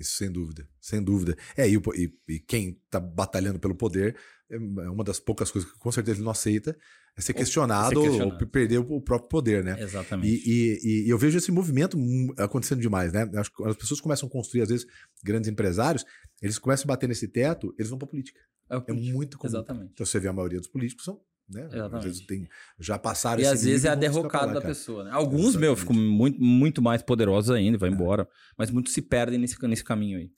[0.01, 1.37] Isso sem dúvida, sem dúvida.
[1.57, 4.17] É, e, e- e quem tá batalhando pelo poder,
[4.51, 6.77] é uma das poucas coisas que com certeza ele não aceita,
[7.17, 8.45] é ser questionado, ser questionado.
[8.45, 9.77] ou perder o próprio poder, né?
[9.81, 10.29] Exatamente.
[10.47, 11.99] E, e- eu vejo esse movimento
[12.39, 13.31] acontecendo demais, né?
[13.35, 14.87] Acho que quando as pessoas começam a construir, às vezes,
[15.23, 16.05] grandes empresários,
[16.41, 18.41] eles começam a bater nesse teto, eles vão pra política.
[18.71, 19.51] É É muito comum.
[19.51, 19.91] Exatamente.
[19.93, 21.67] Então você vê a maioria dos políticos são, né?
[21.67, 21.97] Exatamente.
[21.97, 24.75] Às vezes tem, já passaram E às vezes é a derrocada lá, da cara.
[24.75, 25.11] pessoa, né?
[25.13, 28.29] Alguns, meu, ficam muito, muito mais poderosos ainda, vai embora.
[28.57, 30.31] Mas muitos se perdem nesse, nesse caminho aí.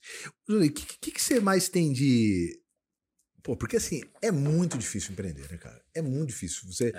[0.49, 2.59] Júlio, o que, que, que você mais tem de.
[3.43, 5.83] Pô, porque assim, é muito difícil empreender, né, cara?
[5.95, 6.67] É muito difícil.
[6.69, 6.93] Você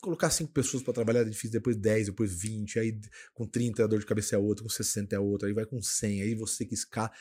[0.00, 2.98] colocar cinco pessoas pra trabalhar é difícil, depois 10, depois 20, aí
[3.34, 5.80] com 30 a dor de cabeça é outra, com 60 é outra, aí vai com
[5.80, 7.12] 100, aí você que escar.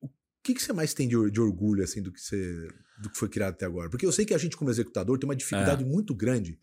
[0.00, 0.08] O
[0.40, 2.68] o que, que você mais tem de, de orgulho, assim, do que, você,
[3.02, 3.90] do que foi criado até agora?
[3.90, 6.58] Porque eu sei que a gente, como executador, tem uma dificuldade muito grande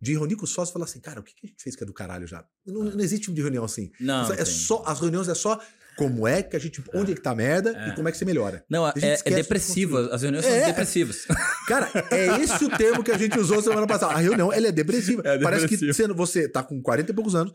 [0.00, 1.74] de reunir com o sócio e falar assim, cara, o que, que a gente fez
[1.74, 2.44] que é do caralho já?
[2.66, 3.90] Não, não existe tipo de reunião assim.
[3.98, 4.44] Não, é tem.
[4.44, 5.58] só, as reuniões é só
[5.96, 6.84] como é que a gente.
[6.92, 8.62] Onde é que tá a merda e como é que você melhora.
[8.68, 9.92] Não, A gente é, é esquece de depressiva.
[9.96, 10.14] construir.
[10.14, 10.58] As reuniões É.
[10.60, 11.26] são depressivas.
[11.66, 14.12] Cara, é esse o termo que a gente usou semana passada.
[14.12, 15.22] A reunião, ela é depressiva.
[15.24, 16.12] É Parece que depressiva.
[16.14, 17.54] você, você tá com 40 e poucos anos,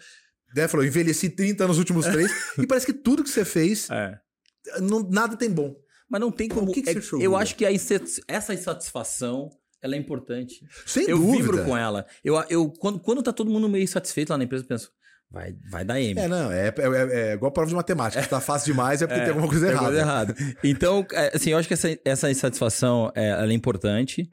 [0.56, 0.68] né?
[0.68, 4.18] Falou, envelheci 30 nos últimos três, e parece que tudo que você fez, É.
[4.80, 5.76] não- nada tem bom.
[6.10, 6.70] Mas não tem como.
[6.70, 7.72] O que que é- você eu acho que a
[8.28, 9.50] essa insatisfação
[9.82, 10.64] ela é importante.
[10.86, 11.38] Sem eu dúvida.
[11.38, 12.06] vibro com ela.
[12.24, 14.92] Eu, eu, quando, quando tá todo mundo meio satisfeito lá na empresa, eu penso,
[15.30, 16.20] vai, vai dar M.
[16.20, 18.22] É, não, é, é, é igual prova de matemática.
[18.22, 19.88] Se tá fácil demais é porque tem alguma coisa Tem errada.
[19.88, 20.36] coisa errada.
[20.64, 24.30] Então, é, assim, eu acho que essa, essa insatisfação é, ela é importante.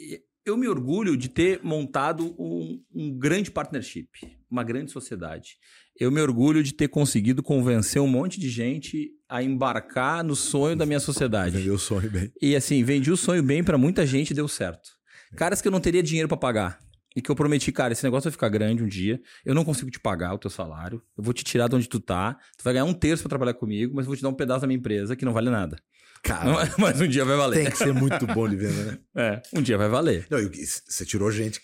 [0.00, 4.08] E eu me orgulho de ter montado um, um grande partnership,
[4.50, 5.56] uma grande sociedade.
[5.98, 10.76] Eu me orgulho de ter conseguido convencer um monte de gente a embarcar no sonho
[10.76, 11.56] da minha sociedade.
[11.56, 12.32] Vendeu o sonho bem.
[12.40, 14.90] E assim, vendi o sonho bem pra muita gente e deu certo.
[15.36, 16.78] Caras que eu não teria dinheiro pra pagar.
[17.14, 19.20] E que eu prometi, cara, esse negócio vai ficar grande um dia.
[19.44, 21.02] Eu não consigo te pagar o teu salário.
[21.16, 22.38] Eu vou te tirar de onde tu tá.
[22.56, 24.62] Tu vai ganhar um terço pra trabalhar comigo, mas eu vou te dar um pedaço
[24.62, 25.76] da minha empresa que não vale nada.
[26.22, 27.62] Cara, Mas um dia vai valer.
[27.62, 28.98] tem que ser muito bom de venda, né?
[29.14, 30.26] É, um dia vai valer.
[30.30, 31.60] Não, você tirou gente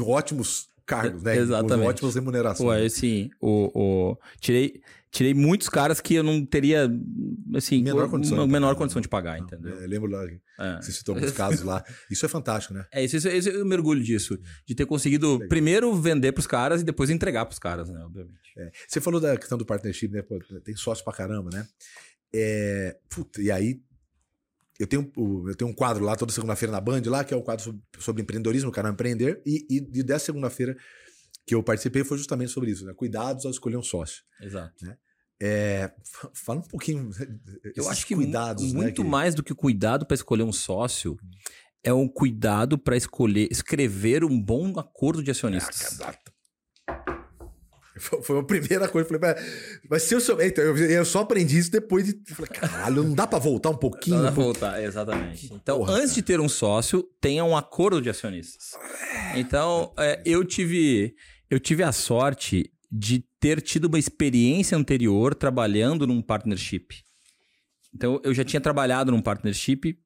[0.00, 1.36] ótimos cargos, né?
[1.38, 1.84] Exatamente.
[1.84, 2.80] Com ótimas remunerações.
[2.80, 3.70] Pô, assim, o,
[4.12, 6.90] o- tirei, tirei muitos caras que eu não teria,
[7.54, 9.02] assim, Menor o- condição de menor pagar, condição né?
[9.02, 9.80] de pagar, Não, entendeu?
[9.82, 10.24] é, lembro lá,
[10.60, 10.80] É.
[10.82, 11.84] você citou alguns casos lá.
[12.10, 12.84] Isso é fantástico, né?
[12.92, 14.38] É, isso, isso, isso eu me orgulho disso.
[14.66, 18.00] De ter conseguido primeiro vender pros caras e depois entregar pros caras, né?
[18.04, 18.38] Obviamente.
[18.56, 18.70] É.
[18.88, 20.22] Você falou da questão do partnership, né?
[20.22, 21.64] Pô, tem sócio pra caramba, né?
[22.34, 23.80] É, puta, e aí,
[24.78, 25.10] eu tenho,
[25.48, 27.80] eu tenho um quadro lá toda segunda-feira na Band, lá, que é o quadro sobre,
[27.98, 29.42] sobre empreendedorismo, o canal Empreender.
[29.44, 30.76] E, e, e dessa segunda-feira
[31.46, 32.92] que eu participei foi justamente sobre isso, né?
[32.94, 34.22] Cuidados ao escolher um sócio.
[34.40, 34.74] Exato.
[35.40, 37.10] É, fa- fala um pouquinho.
[37.76, 40.52] Eu acho que cuidados, né, muito que- mais do que o cuidado para escolher um
[40.52, 41.16] sócio
[41.84, 45.92] é um cuidado para escolher, escrever um bom acordo de acionistas.
[45.92, 46.32] Exato.
[47.98, 49.08] Foi a primeira coisa.
[49.08, 49.34] Falei,
[49.88, 50.40] mas, se eu sou.
[50.40, 52.34] Então, eu, eu só aprendi isso depois de.
[52.34, 54.16] Falei, caralho, não dá pra voltar um pouquinho?
[54.16, 55.52] Não dá pra voltar, exatamente.
[55.52, 58.72] Então, Porra, antes de ter um sócio, tenha um acordo de acionistas.
[59.34, 61.14] Então, é, eu tive
[61.50, 67.02] eu tive a sorte de ter tido uma experiência anterior trabalhando num partnership.
[67.94, 69.98] Então, eu já tinha trabalhado num partnership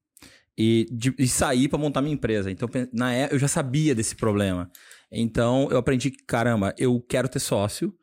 [0.56, 2.50] e, de, e saí para montar minha empresa.
[2.50, 4.70] Então, na é, eu já sabia desse problema.
[5.12, 7.94] Então, eu aprendi que, caramba, eu quero ter sócio,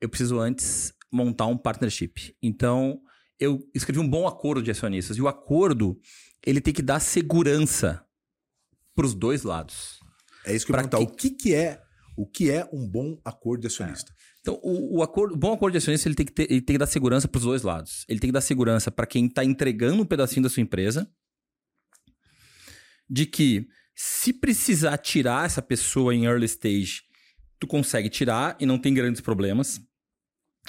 [0.00, 2.36] eu preciso antes montar um partnership.
[2.42, 3.00] Então,
[3.38, 5.16] eu escrevi um bom acordo de acionistas.
[5.16, 5.98] E o acordo,
[6.46, 8.04] ele tem que dar segurança
[8.94, 9.98] para os dois lados.
[10.44, 10.98] É isso que eu ia perguntar.
[10.98, 11.82] que- O que, que é
[12.16, 14.12] o que é um bom acordo de acionista?
[14.40, 16.74] Então, o, o acordo, o bom acordo de acionista ele tem que, ter, ele tem
[16.74, 18.04] que dar segurança para os dois lados.
[18.08, 21.10] Ele tem que dar segurança para quem está entregando um pedacinho da sua empresa,
[23.08, 23.66] de que
[24.02, 27.02] se precisar tirar essa pessoa em early stage,
[27.58, 29.78] tu consegue tirar e não tem grandes problemas.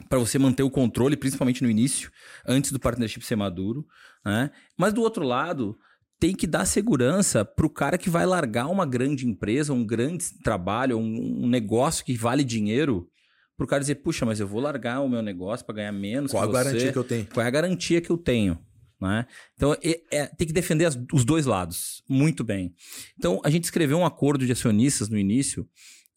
[0.10, 2.12] Para você manter o controle, principalmente no início,
[2.46, 3.86] antes do partnership ser maduro.
[4.26, 4.52] Né?
[4.78, 5.78] Mas do outro lado,
[6.20, 10.38] tem que dar segurança para o cara que vai largar uma grande empresa, um grande
[10.44, 13.10] trabalho, um, um negócio que vale dinheiro,
[13.56, 16.32] para o cara dizer, puxa, mas eu vou largar o meu negócio para ganhar menos.
[16.32, 16.52] Qual a você.
[16.52, 17.28] garantia que eu tenho?
[17.34, 18.60] Qual é a garantia que eu tenho?
[19.02, 19.26] Né?
[19.56, 22.76] Então, é- é- tem que defender as- os dois lados muito bem.
[23.18, 25.68] Então, a gente escreveu um acordo de acionistas no início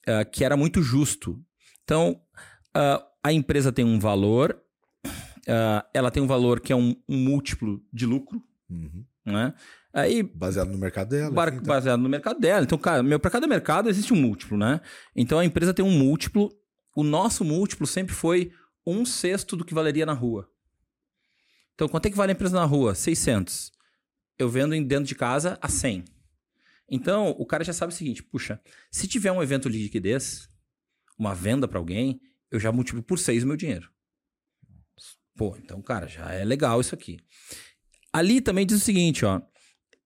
[0.06, 1.42] ah, que era muito justo.
[1.82, 2.20] Então,
[2.74, 4.60] ah, a empresa tem um valor,
[5.48, 9.04] ah, ela tem um valor que é um, um múltiplo de lucro, Uhum.
[9.24, 9.54] né?
[9.92, 11.30] Aí, Baseado no mercado dela.
[11.30, 11.60] bar- tá.
[11.60, 12.64] baseado no mercado dela.
[12.64, 14.80] Então, cara, meu, para cada mercado existe um múltiplo, né?
[15.16, 16.50] Então, a empresa tem um múltiplo.
[16.96, 18.50] O nosso múltiplo sempre foi
[18.86, 20.48] um sexto do que valeria na rua.
[21.74, 22.94] Então, quanto é que vale a empresa na rua?
[22.94, 23.72] 600.
[24.38, 26.04] Eu vendo dentro de casa a 100.
[26.88, 28.60] Então, o cara já sabe o seguinte, puxa,
[28.90, 30.48] se tiver um evento de liquidez,
[31.18, 33.90] uma venda para alguém, eu já multiplico por seis o meu dinheiro.
[35.36, 37.18] Pô, então, cara, já é legal isso aqui.
[38.12, 39.40] Ali também diz o seguinte, ó.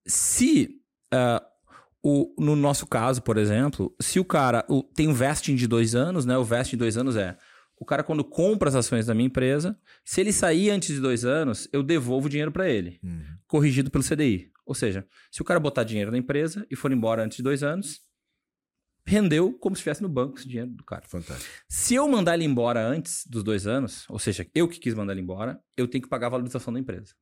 [0.07, 0.81] Se,
[1.13, 1.45] uh,
[2.03, 5.95] o, no nosso caso, por exemplo, se o cara o, tem um vesting de dois
[5.95, 6.39] anos, né?
[6.39, 7.37] O vesting de dois anos é
[7.81, 9.79] o cara, quando compra as ações da minha empresa,
[10.09, 13.23] se ele sair antes de dois anos, eu devolvo o dinheiro para ele, uhum.
[13.47, 14.51] corrigido pelo CDI.
[14.65, 17.63] Ou seja, se o cara botar dinheiro na empresa e for embora antes de dois
[17.63, 18.01] anos,
[19.05, 21.03] rendeu como se estivesse no banco esse dinheiro do cara.
[21.07, 21.53] Fantástico.
[21.69, 25.13] Se eu mandar ele embora antes dos dois anos, ou seja, eu que quis mandar
[25.13, 27.13] ele embora, eu tenho que pagar a valorização da empresa.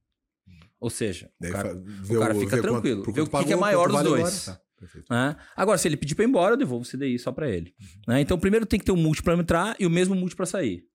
[0.79, 3.03] Ou seja, o cara, o cara, fica tranquilo.
[3.03, 4.45] Quanto, vê o que, pagou, que é maior dos dois.
[4.45, 4.61] Tá.
[5.11, 5.37] Né?
[5.57, 7.75] Agora, se ele pedir para ir embora, eu devolvo o CDI só para ele.
[7.81, 8.15] Uhum.
[8.15, 8.21] Né?
[8.21, 10.87] Então, primeiro tem que ter um multi para entrar e o mesmo multi para sair.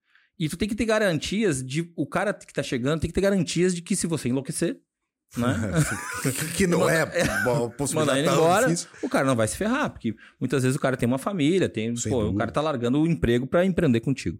[0.41, 1.93] E tu tem que ter garantias de.
[1.95, 4.81] O cara que tá chegando tem que ter garantias de que se você enlouquecer.
[5.37, 5.55] Né?
[6.57, 7.05] que não é,
[7.77, 7.93] possibilidade.
[7.93, 8.89] Mandar ele embora, difícil.
[9.03, 11.93] o cara não vai se ferrar, porque muitas vezes o cara tem uma família, tem,
[12.09, 14.39] pô, o cara tá largando o emprego para empreender contigo.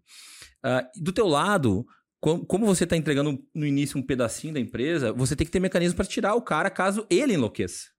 [0.66, 1.86] Uh, do teu lado,
[2.20, 5.96] como você está entregando no início um pedacinho da empresa, você tem que ter mecanismo
[5.96, 7.90] para tirar o cara caso ele enlouqueça.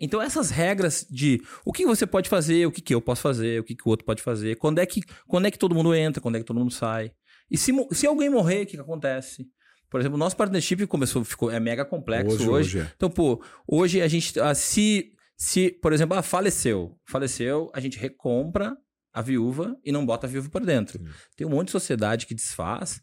[0.00, 3.60] Então, essas regras de o que você pode fazer, o que, que eu posso fazer,
[3.60, 5.94] o que, que o outro pode fazer, quando é, que, quando é que todo mundo
[5.94, 7.10] entra, quando é que todo mundo sai.
[7.50, 9.48] E se, se alguém morrer, o que, que acontece?
[9.90, 12.48] Por exemplo, o nosso partnership começou, ficou, é mega complexo hoje.
[12.48, 12.78] hoje.
[12.80, 12.92] hoje.
[12.94, 17.98] Então, pô, hoje a gente, ah, se, se, por exemplo, ah, faleceu, faleceu, a gente
[17.98, 18.76] recompra
[19.12, 20.98] a viúva e não bota a viúva por dentro.
[20.98, 21.06] Sim.
[21.36, 23.00] Tem um monte de sociedade que desfaz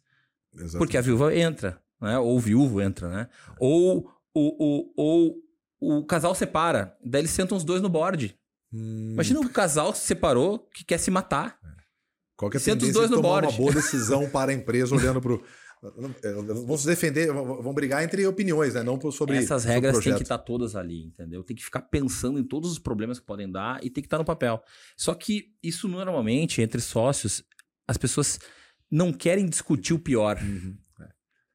[0.53, 0.77] Exatamente.
[0.77, 2.17] porque a viúva entra, né?
[2.19, 3.29] Ou o viúvo entra, né?
[3.59, 5.44] Ou, ou, ou, ou
[5.85, 8.35] o casal separa, daí eles sentam os dois no board.
[8.73, 9.11] Hum.
[9.13, 11.59] Imagina um casal que se separou que quer se matar.
[11.63, 11.75] É.
[12.35, 13.47] Qual que é a Senta os dois no tomar board.
[13.47, 15.43] uma boa decisão para a empresa olhando para o...
[16.65, 18.81] Vão se defender, vão brigar entre opiniões, né?
[18.81, 19.37] Não sobre.
[19.37, 21.43] Essas regras têm que estar todas ali, entendeu?
[21.43, 24.17] Tem que ficar pensando em todos os problemas que podem dar e tem que estar
[24.17, 24.63] no papel.
[24.97, 27.43] Só que isso normalmente, entre sócios,
[27.87, 28.39] as pessoas
[28.89, 30.39] não querem discutir o pior.
[30.41, 30.75] Uhum.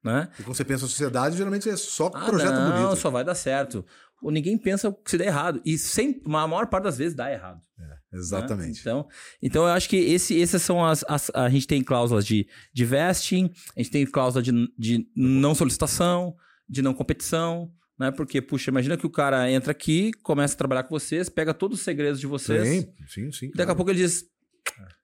[0.02, 0.28] Né?
[0.38, 2.88] E quando você pensa na sociedade, geralmente é só ah, projeto não, bonito.
[2.88, 3.84] Não, só vai dar certo
[4.22, 5.60] ou ninguém pensa que se der errado.
[5.64, 7.60] E sempre, a maior parte das vezes dá errado.
[7.78, 8.76] É, exatamente.
[8.76, 8.80] Né?
[8.80, 9.08] Então,
[9.42, 12.84] então, eu acho que esse, essas são as, as, A gente tem cláusulas de, de
[12.84, 16.34] vesting, a gente tem cláusula de, de não solicitação,
[16.68, 17.72] de não competição.
[17.98, 18.10] Né?
[18.10, 21.78] Porque, puxa, imagina que o cara entra aqui, começa a trabalhar com vocês, pega todos
[21.78, 22.68] os segredos de vocês.
[22.68, 23.46] Sim, sim, sim.
[23.48, 23.72] Daqui claro.
[23.72, 24.24] a pouco ele diz: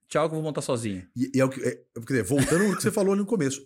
[0.08, 1.06] tchau, que eu vou montar sozinho.
[1.16, 3.62] E, e é o que, é, dizer, voltando ao que você falou no começo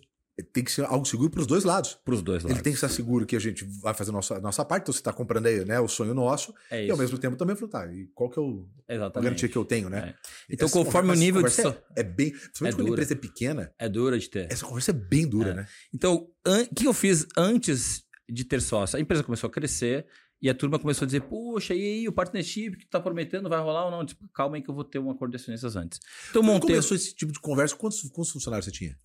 [0.53, 1.97] tem que ser algo seguro para os dois lados.
[2.05, 2.55] Para os dois lados.
[2.55, 4.93] Ele tem que estar seguro que a gente vai fazer a nossa, nossa parte, então
[4.93, 7.85] você está comprando aí né, o sonho nosso, é e ao mesmo tempo também tá,
[7.93, 10.09] e qual que é o, a garantia que eu tenho, né?
[10.09, 10.53] É.
[10.53, 11.61] Então, essa conforme o nível de.
[11.61, 12.31] É, é bem.
[12.31, 13.73] Principalmente é quando a empresa é pequena.
[13.77, 14.51] É dura de ter.
[14.51, 15.53] Essa conversa é bem dura, é.
[15.53, 15.67] né?
[15.93, 18.97] Então, o que eu fiz antes de ter sócio?
[18.97, 20.05] A empresa começou a crescer.
[20.43, 23.47] E a turma começou a dizer, poxa, e aí, o partnership que tu tá prometendo
[23.47, 24.03] vai rolar ou não?
[24.03, 25.99] Tipo, calma aí que eu vou ter um acordo de acionistas antes.
[26.31, 26.61] Então, montei...
[26.61, 28.97] Quando começou esse tipo de conversa, quantos, quantos funcionários você tinha?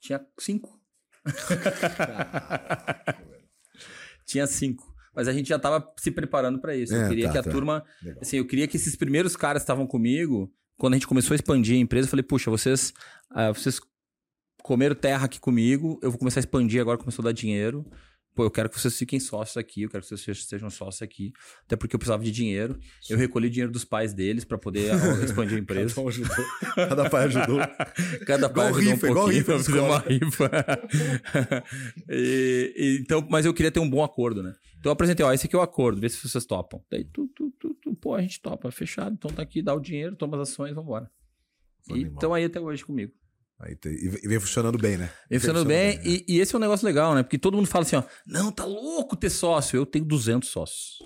[0.00, 0.80] Tinha cinco.
[4.26, 4.90] Tinha cinco.
[5.14, 6.94] Mas a gente já estava se preparando para isso.
[6.94, 7.50] É, eu queria tá, que a tá.
[7.50, 7.84] turma.
[8.02, 8.22] Legal.
[8.22, 10.50] Assim, eu queria que esses primeiros caras estavam comigo.
[10.78, 12.94] Quando a gente começou a expandir a empresa, eu falei, puxa, vocês,
[13.32, 13.78] uh, vocês
[14.62, 17.84] comeram terra aqui comigo, eu vou começar a expandir agora, começou a dar dinheiro
[18.40, 21.30] pô, eu quero que vocês fiquem sócios aqui, eu quero que vocês sejam sócios aqui,
[21.66, 22.78] até porque eu precisava de dinheiro.
[23.10, 25.94] Eu recolhi dinheiro dos pais deles para poder expandir a empresa.
[25.94, 26.44] Cada, um ajudou.
[26.74, 27.58] Cada pai ajudou.
[28.26, 31.64] Cada pai igual ajudou rifa, um pouquinho, igual rifa, uma rifa.
[32.08, 34.54] e, e, então, mas eu queria ter um bom acordo, né?
[34.78, 36.82] Então eu apresentei, ó, esse aqui é o acordo, vê se vocês topam.
[36.90, 39.80] Daí tu, tu, tu, tu pô, a gente topa, fechado, então tá aqui, dá o
[39.80, 41.10] dinheiro, toma as ações, vambora.
[41.94, 43.12] E estão aí até hoje comigo.
[43.60, 45.10] Aí e vem funcionando bem, né?
[45.28, 47.22] Vem funcionando bem, bem e, e, esse é um negócio legal, né?
[47.22, 49.76] Porque todo mundo fala assim, ó, não, tá louco ter sócio.
[49.76, 51.02] Eu tenho 200 sócios.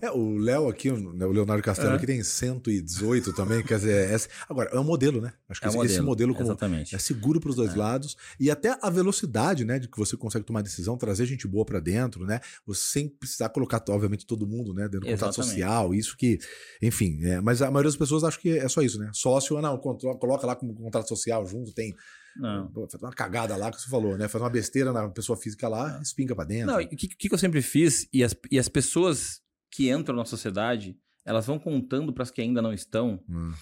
[0.00, 1.96] É, o Léo aqui, né, o Leonardo Castelo, é.
[1.96, 4.16] aqui tem 118 também, quer dizer, é,
[4.48, 5.32] agora, é um modelo, né?
[5.48, 6.94] Acho que é esse, modelo, esse modelo como Exatamente.
[6.94, 7.76] é seguro para os dois é.
[7.76, 11.64] lados e até a velocidade, né, de que você consegue tomar decisão, trazer gente boa
[11.64, 12.40] para dentro, né?
[12.66, 16.38] Você sem precisar colocar, obviamente, todo mundo, né, dentro do contrato social, isso que,
[16.82, 19.10] enfim, é, mas a maioria das pessoas acha que é só isso, né?
[19.12, 21.94] Sócio, ah, não, coloca lá como contrato social junto, tem
[22.36, 22.70] não.
[22.72, 24.28] Faz uma cagada lá que você falou, né?
[24.28, 26.68] Faz uma besteira na pessoa física lá, espinga para dentro.
[26.68, 30.24] Não, o que, que eu sempre fiz, e as, e as pessoas que entram na
[30.24, 33.52] sociedade, elas vão contando para as que ainda não estão hum.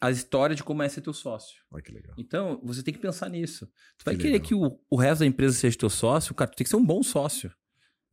[0.00, 1.62] a história de como é ser teu sócio.
[1.70, 2.14] Olha que legal.
[2.18, 3.66] Então, você tem que pensar nisso.
[3.98, 4.48] Tu vai que querer legal.
[4.48, 6.84] que o, o resto da empresa seja teu sócio, cara, tu tem que ser um
[6.84, 7.52] bom sócio.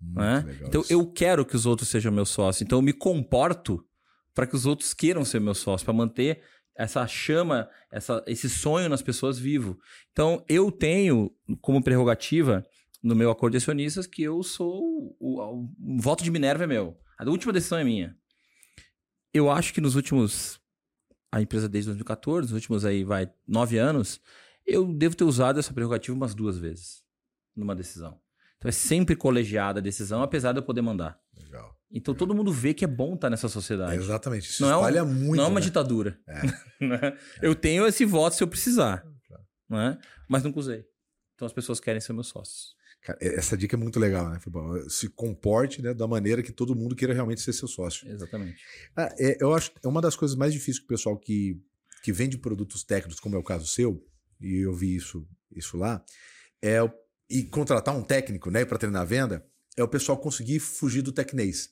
[0.02, 0.46] Né?
[0.64, 0.94] Então, isso.
[0.94, 2.64] eu quero que os outros sejam meu sócio.
[2.64, 3.86] Então, eu me comporto
[4.34, 6.42] para que os outros queiram ser meu sócio, para manter
[6.76, 9.78] essa chama, essa, esse sonho nas pessoas vivo.
[10.12, 11.32] Então, eu tenho
[11.62, 12.66] como prerrogativa
[13.04, 16.68] no meu acordo de acionistas que eu sou o, o, o voto de Minerva é
[16.68, 16.98] meu.
[17.22, 18.18] A última decisão é minha.
[19.34, 20.60] Eu acho que nos últimos
[21.32, 24.20] a empresa desde 2014, nos últimos aí, vai, nove anos,
[24.66, 27.04] eu devo ter usado essa prerrogativa umas duas vezes
[27.56, 28.20] numa decisão.
[28.58, 31.18] Então é sempre colegiada a decisão, apesar de eu poder mandar.
[31.42, 31.78] Legal.
[31.90, 33.94] Então todo mundo vê que é bom estar nessa sociedade.
[33.94, 34.50] É, exatamente.
[34.50, 35.36] Isso Não é um- espalha muito.
[35.38, 35.66] não é uma né?
[35.66, 36.20] ditadura.
[36.28, 36.42] É.
[36.86, 37.18] né?
[37.42, 39.44] Eu tenho esse voto se eu precisar, Claro.
[39.70, 40.00] né?
[40.28, 40.86] mas nunca usei.
[41.36, 42.76] Então as pessoas querem ser meus sócios.
[43.02, 44.40] Cara, essa dica é muito legal, né?
[44.88, 48.08] Se comporte né, da maneira que todo mundo queira realmente ser seu sócio.
[48.08, 48.62] Exatamente.
[48.96, 51.60] Ah, é, eu acho que é uma das coisas mais difíceis que o pessoal que,
[52.04, 54.06] que vende produtos técnicos, como é o caso seu,
[54.40, 56.04] e eu vi isso, isso lá,
[56.62, 56.78] é
[57.30, 59.46] e contratar um técnico né, para treinar a venda,
[59.78, 61.70] é o pessoal conseguir fugir do tecnês.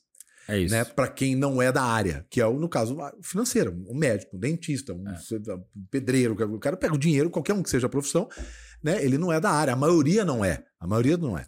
[0.52, 0.74] É isso.
[0.74, 3.94] né, para quem não é da área, que é, o, no caso, o financeiro, um
[3.96, 5.14] médico, um dentista, um É.
[5.90, 8.28] pedreiro, o cara pega o dinheiro, qualquer um que seja a profissão,
[8.82, 11.46] né, ele não é da área, a maioria não é, a maioria não é.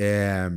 [0.00, 0.48] É,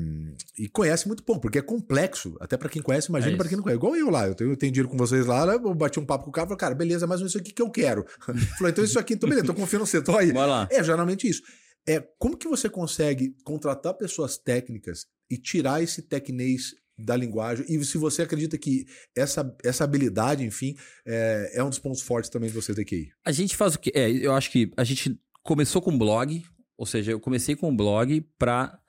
[0.58, 3.58] e conhece muito pouco, porque é complexo, até para quem conhece, imagina É para quem
[3.58, 3.78] não conhece.
[3.80, 6.06] Igual eu lá, eu tenho, eu tenho dinheiro com vocês lá, né, eu bati um
[6.06, 8.06] papo com o cara, falei, cara, beleza, mas isso aqui que eu quero.
[8.58, 10.32] Falou, então isso aqui, então beleza, tô confiando você, tô aí.
[10.32, 10.68] Bora lá.
[10.72, 11.42] É, geralmente isso.
[11.88, 17.66] É, como que você consegue contratar pessoas técnicas e tirar esse tecnês da linguagem?
[17.68, 18.86] E se você acredita que
[19.16, 20.76] essa, essa habilidade, enfim,
[21.06, 23.12] é, é um dos pontos fortes também de vocês da QI?
[23.26, 23.92] A gente faz o quê?
[23.94, 26.44] É, eu acho que a gente começou com blog,
[26.78, 28.80] ou seja, eu comecei com um blog para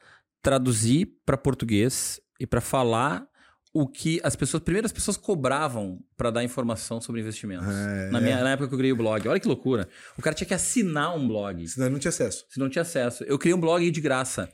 [0.43, 3.27] traduzir para português e para falar
[3.75, 7.67] o que as pessoas, primeiro as pessoas cobravam para dar informação sobre investimentos.
[7.67, 8.11] É.
[8.11, 9.27] Na, minha, na época que eu criei o blog.
[9.27, 9.89] Olha que loucura.
[10.19, 11.67] O cara tinha que assinar um blog.
[11.67, 12.45] Senão ele não tinha acesso.
[12.51, 13.25] Se não tinha acesso.
[13.25, 14.51] Eu criei um blog de graça.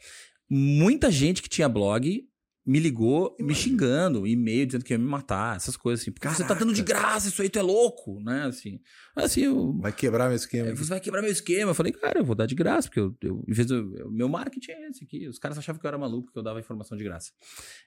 [0.48, 2.27] Muita gente que tinha blog
[2.68, 6.12] me ligou me xingando, e-mail dizendo que ia me matar, essas coisas assim.
[6.12, 7.08] Porque você tá dando de Caraca.
[7.08, 8.42] graça, isso aí tu é louco, né?
[8.44, 8.78] Assim,
[9.16, 10.68] assim eu, Vai quebrar meu esquema.
[10.68, 11.70] é, você vai quebrar meu esquema.
[11.70, 14.10] Eu falei, cara, eu vou dar de graça, porque eu, eu, em vez do, o
[14.10, 15.26] meu marketing é esse aqui.
[15.26, 17.32] Os caras achavam que eu era maluco, porque eu dava informação de graça.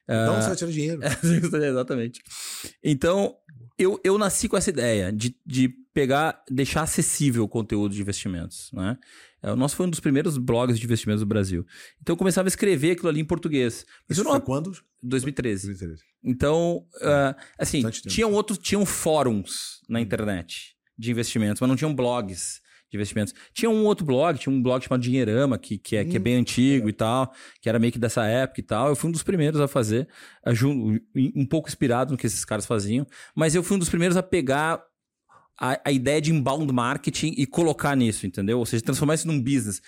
[0.08, 1.00] Não, Ah, você vai tirar dinheiro.
[1.64, 2.20] Exatamente.
[2.82, 3.36] Então,
[3.78, 8.70] eu, eu nasci com essa ideia de, de pegar, deixar acessível o conteúdo de investimentos,
[8.72, 8.98] né?
[9.42, 11.66] É, O nosso foi um dos primeiros blogs de investimentos do Brasil.
[12.00, 13.84] Então, eu começava a escrever aquilo ali em português.
[14.08, 14.32] Mas Isso não...
[14.32, 14.72] foi quando?
[15.02, 15.66] 2013.
[15.66, 16.02] 2013.
[16.24, 22.60] Então, ah, assim, tinham outros, tinham fóruns na internet de investimentos, mas não tinham blogs
[22.88, 23.34] de investimentos.
[23.52, 26.22] Tinha um outro blog, tinha um blog chamado Dinheirama, que, que, é, que é Hum,
[26.22, 28.88] bem antigo e tal, que era meio que dessa época e tal.
[28.88, 30.06] Eu fui um dos primeiros a fazer,
[30.44, 30.52] a
[31.16, 34.22] um pouco inspirado no que esses caras faziam, mas eu fui um dos primeiros a
[34.22, 34.80] pegar
[35.64, 38.58] a, a ideia de inbound marketing e colocar nisso, entendeu?
[38.58, 39.80] Ou seja, transformar isso num business.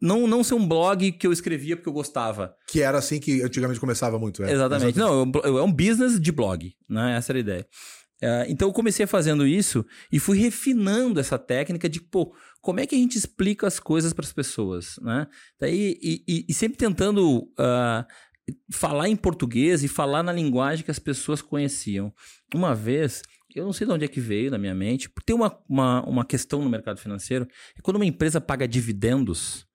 [0.00, 2.52] Não, não ser um blog que eu escrevia porque eu gostava.
[2.66, 4.42] Que era assim que antigamente começava muito.
[4.42, 4.50] É.
[4.52, 4.98] Exatamente.
[4.98, 7.16] Não, é um business de blog, né?
[7.16, 7.66] Essa era a ideia.
[8.20, 12.86] É, então eu comecei fazendo isso e fui refinando essa técnica de, pô, como é
[12.86, 15.26] que a gente explica as coisas para as pessoas, né?
[15.60, 18.06] Daí, e, e- e sempre tentando ah,
[18.72, 22.12] falar em português e falar na linguagem que as pessoas conheciam.
[22.54, 23.22] Uma vez,
[23.54, 26.24] eu não sei de onde é que veio na minha mente, tem uma, uma, uma
[26.24, 27.46] questão no mercado financeiro,
[27.76, 29.66] é quando uma empresa paga dividendos,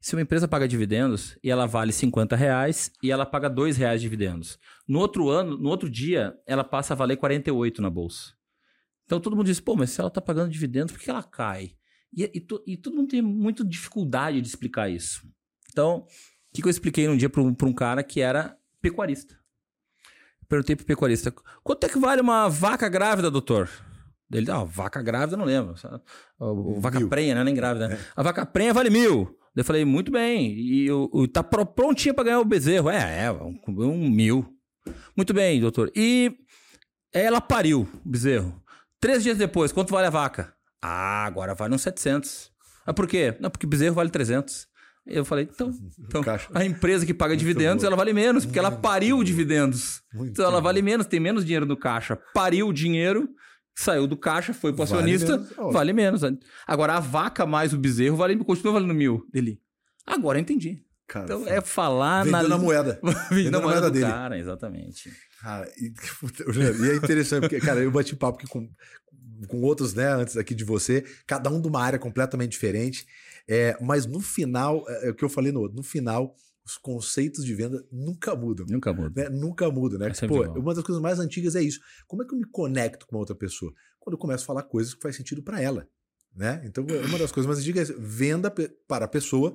[0.00, 4.00] se uma empresa paga dividendos e ela vale 50 reais e ela paga 2 reais
[4.00, 4.58] de dividendos.
[4.86, 8.34] No outro ano, no outro dia, ela passa a valer 48 na bolsa.
[9.06, 11.72] Então todo mundo diz, pô, mas se ela está pagando dividendos, por que ela cai?
[12.16, 15.26] E, e, to- e todo mundo tem muita dificuldade de explicar isso.
[15.72, 16.06] Então, o
[16.54, 19.36] que, que eu expliquei num dia para um, um cara que era pecuarista?
[20.48, 21.32] Perguntei pro pecuarista,
[21.62, 23.68] quanto é que vale uma vaca grávida, doutor?
[24.32, 25.74] Ele, ah, vaca grávida, não lembro.
[26.38, 27.08] O, o vaca Mil.
[27.08, 27.44] prenha, né?
[27.44, 27.88] Nem grávida.
[27.88, 27.98] né?
[28.16, 29.38] A vaca prenha vale mil.
[29.54, 30.52] Eu falei, muito bem.
[30.58, 32.88] E o, o- tá pro- prontinha pra ganhar o bezerro.
[32.90, 34.44] É, é, um, um mil.
[35.16, 35.92] Muito bem, doutor.
[35.94, 36.36] E
[37.12, 38.60] ela pariu o bezerro.
[39.00, 40.52] Três dias depois, quanto vale a vaca?
[40.82, 42.50] Ah, agora vale uns 700.
[42.84, 43.36] Ah, por quê?
[43.40, 44.66] Não, porque bezerro vale 300.
[45.06, 46.22] Eu falei, então, então
[46.54, 47.88] a empresa que paga dividendos, boa.
[47.88, 50.02] ela vale menos, porque ela pariu dividendos.
[50.12, 52.16] Muito Então ela vale menos, tem menos dinheiro no caixa.
[52.32, 53.28] Pariu o dinheiro,
[53.74, 55.70] saiu do caixa, foi pro Vale acionista, menos, ó.
[55.70, 56.22] vale menos.
[56.66, 59.60] Agora a vaca mais o bezerro vale, continua valendo mil dele.
[60.06, 60.82] Agora eu entendi.
[61.06, 62.98] Cara, Então é falar vendeu na moeda.
[63.30, 64.06] Vendeu na na moeda dele.
[64.06, 65.12] cara, exatamente.
[65.40, 65.92] Cara, e,
[66.86, 68.66] e é interessante, porque, cara, eu bati papo com,
[69.46, 73.06] com outros, né, antes aqui de você, cada um de uma área completamente diferente.
[73.48, 76.34] É, mas no final, é, é o que eu falei no outro, no final,
[76.64, 78.66] os conceitos de venda nunca mudam.
[78.68, 79.22] Nunca muda.
[79.22, 79.28] Né?
[79.28, 80.08] Nunca mudam, né?
[80.08, 81.80] É Pô, uma das coisas mais antigas é isso.
[82.06, 83.72] Como é que eu me conecto com uma outra pessoa?
[84.00, 85.86] Quando eu começo a falar coisas que faz sentido para ela.
[86.34, 86.62] Né?
[86.64, 88.52] Então, uma das coisas mais antigas é venda
[88.88, 89.54] para a pessoa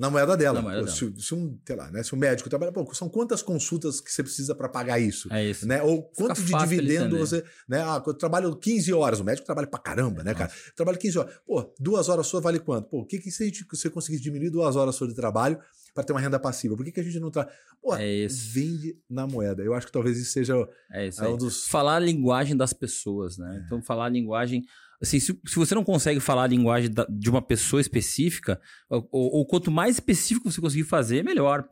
[0.00, 0.54] na moeda dela.
[0.60, 0.90] Na moeda dela.
[0.96, 2.02] Se, se um, sei lá, né?
[2.02, 5.32] se um médico trabalha, pô, são quantas consultas que você precisa para pagar isso?
[5.32, 5.66] É isso.
[5.68, 5.82] né?
[5.82, 7.44] Ou quanto de dividendo você.
[7.68, 7.82] Né?
[7.82, 9.20] Ah, eu trabalho 15 horas.
[9.20, 10.50] O médico trabalha pra caramba, né, cara?
[10.74, 11.34] Trabalha 15 horas.
[11.46, 12.88] Pô, duas horas sua vale quanto?
[12.88, 15.58] Pô, o que, que se a gente- você conseguir diminuir duas horas sua de trabalho
[15.94, 16.74] para ter uma renda passiva?
[16.76, 17.46] Por que, que a gente não tá.
[17.82, 18.50] Pô, É isso.
[18.52, 19.62] vende na moeda.
[19.62, 20.54] Eu acho que talvez isso seja
[20.90, 21.66] É isso é um dos.
[21.66, 23.62] Falar a linguagem das pessoas, né?
[23.66, 24.62] Então, falar a linguagem.
[25.02, 29.08] Assim, se, se você não consegue falar a linguagem da- de uma pessoa específica, ou,
[29.10, 31.66] ou- quanto mais específico você conseguir fazer, melhor.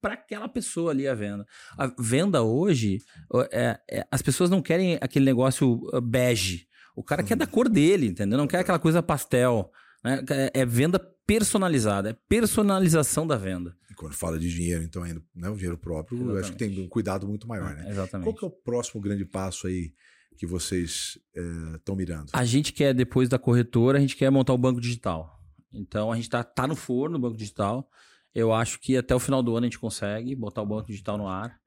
[0.00, 1.44] Para aquela pessoa ali a venda.
[1.76, 2.98] A venda hoje,
[3.52, 6.66] é- é- as pessoas não querem aquele negócio uh, bege.
[6.94, 8.38] O cara quer da cor dele, entendeu?
[8.38, 9.70] Não quer aquela coisa pastel.
[10.04, 10.24] Né?
[10.54, 13.74] É, é venda personalizada, é personalização da venda.
[13.90, 16.80] E quando fala de dinheiro, então, ainda, né, o dinheiro próprio, eu acho que tem
[16.84, 17.86] um cuidado muito maior, né?
[17.88, 18.24] Exatamente.
[18.26, 19.92] Qual que é o próximo grande passo aí
[20.40, 21.18] que vocês
[21.76, 22.30] estão mirando?
[22.32, 25.38] A gente quer, depois da corretora, a gente quer montar o banco digital.
[25.70, 27.86] Então, a gente tá, tá no forno, o banco digital.
[28.34, 31.18] Eu acho que até o final do ano a gente consegue botar o banco digital
[31.18, 31.60] no ar.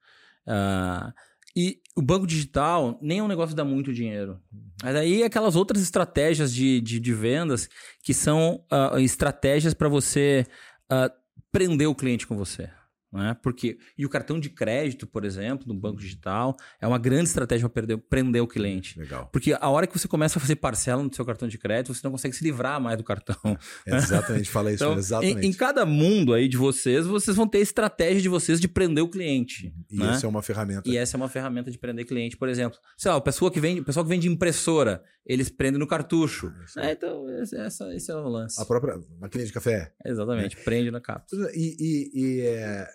[0.44, 1.14] Ah,
[1.54, 4.40] e o banco digital nem é um negócio que dá muito dinheiro.
[4.82, 7.68] Mas aí aquelas outras estratégias de, de, de vendas
[8.02, 10.44] que são ah, estratégias para você
[10.90, 11.12] ah,
[11.52, 12.68] prender o cliente com você.
[13.14, 13.36] Né?
[13.40, 17.68] Porque, e o cartão de crédito, por exemplo, no banco digital, é uma grande estratégia
[17.68, 18.98] para prender o cliente.
[18.98, 19.28] Legal.
[19.32, 22.00] Porque a hora que você começa a fazer parcela no seu cartão de crédito, você
[22.02, 23.36] não consegue se livrar mais do cartão.
[23.86, 25.46] É exatamente, fala isso, Então, exatamente.
[25.46, 29.04] em, em cada mundo aí de vocês, vocês vão ter estratégia de vocês de prender
[29.04, 29.72] o cliente.
[29.90, 30.10] E né?
[30.12, 30.88] essa é uma ferramenta.
[30.88, 32.78] E essa é uma ferramenta de prender cliente, por exemplo.
[32.96, 36.52] Sei lá, o pessoal que vende, o pessoal que vende impressora, eles prendem no cartucho.
[36.76, 36.88] Aí.
[36.88, 38.60] É, então, esse, essa- esse é o lance.
[38.60, 39.92] A própria maquininha de café.
[40.04, 41.48] Exatamente, prende na cápsula.
[41.54, 42.86] E, e- e, é,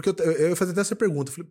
[0.00, 1.30] porque eu, eu, fazer até essa pergunta.
[1.30, 1.50] Eu falei,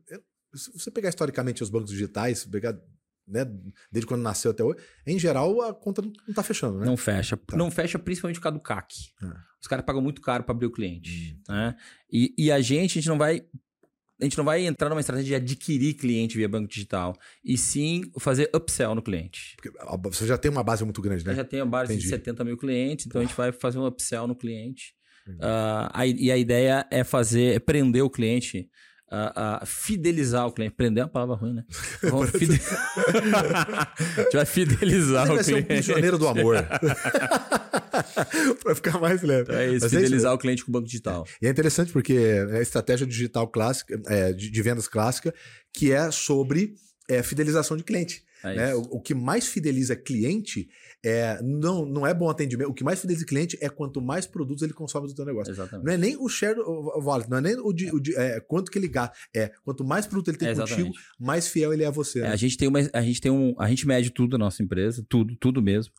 [0.56, 2.80] se você pegar historicamente os bancos digitais, pegar
[3.28, 3.46] né,
[3.92, 6.86] desde quando nasceu até hoje, em geral a conta não, não tá fechando, né?
[6.86, 7.36] Não fecha.
[7.36, 7.58] Tá.
[7.58, 8.96] Não fecha principalmente por causa do CAC.
[9.22, 9.44] Ah.
[9.62, 11.38] Os caras pagam muito caro para abrir o cliente.
[11.50, 11.54] Hum.
[11.54, 11.76] né?
[12.10, 13.46] E, e a gente, a gente não vai.
[14.20, 18.10] A gente não vai entrar numa estratégia de adquirir cliente via banco digital, e sim
[18.18, 19.56] fazer upsell no cliente.
[19.58, 19.72] Porque
[20.10, 21.34] você já tem uma base muito grande, né?
[21.34, 22.06] Eu já tenho a base Entendi.
[22.06, 24.96] de 70 mil clientes, então a gente vai fazer um upsell no cliente.
[25.42, 28.70] Ah, a- e a ideia é fazer, é prender o cliente,
[29.12, 30.76] ah, ah, fidelizar o cliente.
[30.76, 31.64] Prender é uma palavra ruim, né?
[32.04, 32.60] Vamos fide-
[34.18, 35.68] a gente vai fidelizar Você o vai ser um cliente.
[35.86, 36.58] prisioneiro do amor.
[38.64, 39.44] pra ficar mais leve.
[39.44, 41.26] Então é isso, Mas é fidelizar o cliente com o banco digital.
[41.42, 45.34] E é interessante porque é a estratégia digital clássica, é, de, de vendas clássica,
[45.74, 46.74] que é sobre
[47.10, 48.24] é, fidelização de cliente.
[48.44, 48.70] É né?
[48.72, 48.82] isso.
[48.92, 50.68] O, o que mais fideliza cliente
[51.06, 52.70] é não, não é bom atendimento.
[52.70, 55.52] O que mais fideliza cliente é quanto mais produtos ele consome do teu negócio.
[55.52, 55.86] Exatamente.
[55.86, 58.40] Não é nem o share o wallet, não é nem o, de, o de- é,
[58.40, 59.16] quanto que ele gasta.
[59.36, 62.20] É quanto mais produto ele tem É, contigo, mais fiel ele é a você.
[62.20, 62.30] É, né?
[62.30, 65.06] a gente tem uma, a gente tem um, a gente mede tudo na nossa empresa,
[65.08, 65.94] tudo, tudo mesmo.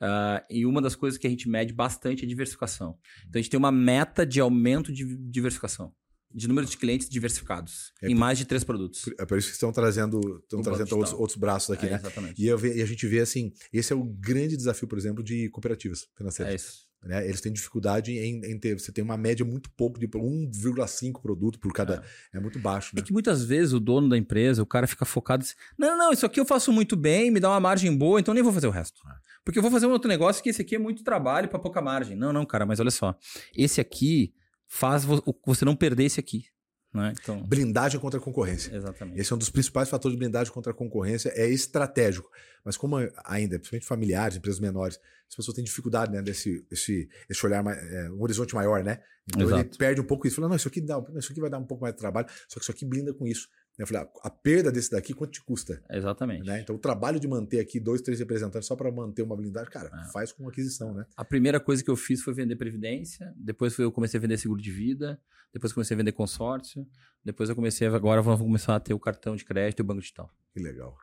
[0.00, 2.96] Ah, e uma das coisas que a gente mede bastante é diversificação.
[3.28, 5.92] Então a gente tem uma meta de aumento de diversificação,
[6.34, 9.08] de número de clientes diversificados É em mais de três produtos.
[9.18, 11.96] É por isso que estão trazendo, estão trazendo outros, outros braços aqui, É, né?
[11.96, 12.42] exatamente.
[12.44, 15.48] E, ve- e a gente vê assim, esse é o grande desafio, por exemplo, de
[15.50, 16.52] cooperativas financeiras.
[16.52, 16.84] É isso.
[17.04, 17.24] né?
[17.28, 18.78] Eles têm dificuldade em, em ter.
[18.78, 22.02] Você tem uma média muito pouco de 1,5 produto por cada.
[22.32, 23.06] É, muito baixo, É né?
[23.06, 26.24] que muitas vezes o dono da empresa, o cara fica focado assim, não, não, isso
[26.26, 28.70] aqui eu faço muito bem, me dá uma margem boa, então nem vou fazer o
[28.70, 29.00] resto.
[29.08, 29.12] É.
[29.44, 31.80] Porque eu vou fazer um outro negócio que esse aqui é muito trabalho para pouca
[31.82, 32.16] margem.
[32.16, 33.14] Não, não, cara, mas olha só,
[33.54, 34.32] esse aqui
[34.74, 35.04] faz
[35.46, 36.46] você não perder esse aqui,
[36.92, 37.12] né?
[37.20, 38.74] Então, Blindagem contra a concorrência.
[38.74, 39.20] exatamente.
[39.20, 42.28] Esse é um dos principais fatores de blindagem contra a concorrência, é estratégico.
[42.64, 44.98] Mas como ainda, principalmente familiares, empresas menores,
[45.28, 49.00] as pessoas têm dificuldade, né, desse esse, esse olhar, é, um horizonte maior, né?
[49.28, 49.78] Então ele Exato.
[49.78, 50.36] perde um pouco isso.
[50.36, 52.58] Fala, não, isso aqui, dá, isso aqui vai dar um pouco mais de trabalho, só
[52.58, 53.48] que isso aqui blinda com isso.
[53.78, 55.82] Eu falei, ah, a perda desse daqui, quanto te custa?
[55.90, 56.46] Exatamente.
[56.46, 56.60] Né?
[56.60, 59.90] Então o trabalho de manter aqui dois, três representantes só para manter uma blindagem, cara,
[59.92, 60.12] É.
[60.12, 61.04] faz com aquisição, né?
[61.16, 64.62] A primeira coisa que eu fiz foi vender previdência, depois eu comecei a vender seguro
[64.62, 65.20] de vida,
[65.52, 66.86] depois comecei a vender consórcio,
[67.24, 69.84] depois eu comecei a, agora vamos começar a ter o cartão de crédito e o
[69.84, 70.30] banco digital.
[70.52, 70.96] Que legal.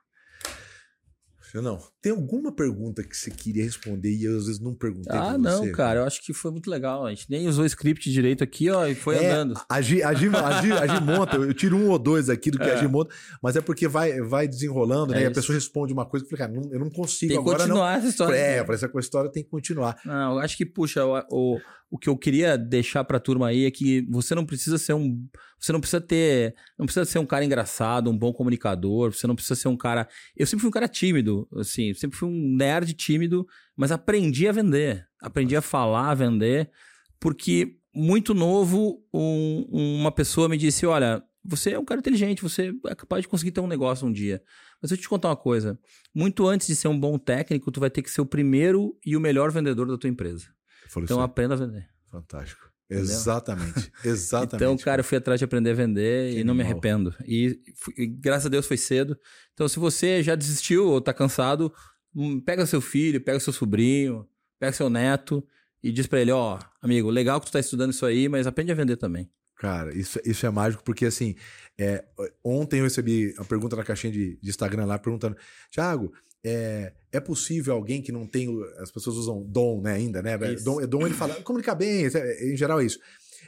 [1.56, 5.38] Não, tem alguma pergunta que você queria responder e eu às vezes não perguntei Ah,
[5.38, 5.72] não, você?
[5.72, 7.06] cara, eu acho que foi muito legal.
[7.06, 9.60] A gente nem usou o script direito aqui, ó, e foi É, andando.
[9.68, 12.50] A Gi, a, Gi, a, Gi, a Gi monta, eu tiro um ou dois aqui
[12.52, 12.78] do que a É.
[12.78, 15.22] Gi monta, mas é porque vai, vai desenrolando, É né?
[15.24, 15.36] e a isso.
[15.40, 17.60] pessoa responde uma coisa que eu falei, cara, não- eu não consigo Tem que agora
[17.60, 18.10] continuar essa não.
[18.10, 18.36] história.
[18.36, 19.98] É, parece que a história tem que continuar.
[20.06, 21.60] Não, eu acho que, puxa, o, o,
[21.92, 25.28] o que eu queria deixar pra turma aí é que você não precisa ser um.
[25.60, 26.56] Você não precisa ter.
[26.80, 30.08] Não precisa ser um cara engraçado, um bom comunicador, você não precisa ser um cara.
[30.36, 34.54] Eu sempre fui um cara tímido, assim, sempre fui um nerd tímido, mas aprendi a
[34.54, 35.06] vender.
[35.22, 36.72] Aprendi a falar, a vender,
[37.20, 39.66] porque muito novo, um-
[40.00, 41.22] uma pessoa me disse: olha.
[41.44, 44.44] Você é um cara inteligente, você é capaz de conseguir ter um negócio um dia.
[44.80, 45.76] Mas eu te contar uma coisa.
[46.14, 49.18] Muito antes de ser um bom técnico, tu vai ter que ser o primeiro e
[49.18, 50.46] o melhor vendedor da tua empresa.
[50.92, 51.88] Falei, Então aprenda a vender.
[52.10, 52.70] fantástico.
[52.90, 53.06] Entendeu?
[53.06, 53.92] Exatamente.
[54.04, 54.56] Exatamente.
[54.56, 56.74] Então, cara, eu fui atrás de aprender a vender Que e não me animal.
[56.74, 57.16] arrependo.
[57.26, 57.58] E,
[57.98, 59.18] e graças a Deus foi cedo.
[59.54, 61.74] Então, se você já desistiu ou tá cansado,
[62.14, 64.28] hum, pega seu filho, pega seu sobrinho,
[64.60, 65.42] pega seu neto
[65.82, 68.46] e diz para ele, ó, oh, amigo, legal que tu tá estudando isso aí, mas
[68.46, 69.32] aprende a vender também.
[69.56, 71.36] Cara, isso, isso é mágico, porque assim,
[71.80, 72.04] é,
[72.44, 75.38] ontem eu recebi uma pergunta na caixinha de, de Instagram lá, perguntando,
[75.72, 76.12] Thiago,
[76.44, 78.48] é, é possível alguém que não tem.
[78.80, 80.38] As pessoas usam dom, né, ainda, né?
[80.54, 80.64] Isso.
[80.64, 83.00] Dom, dom ele fala, comunicar bem, em geral é isso.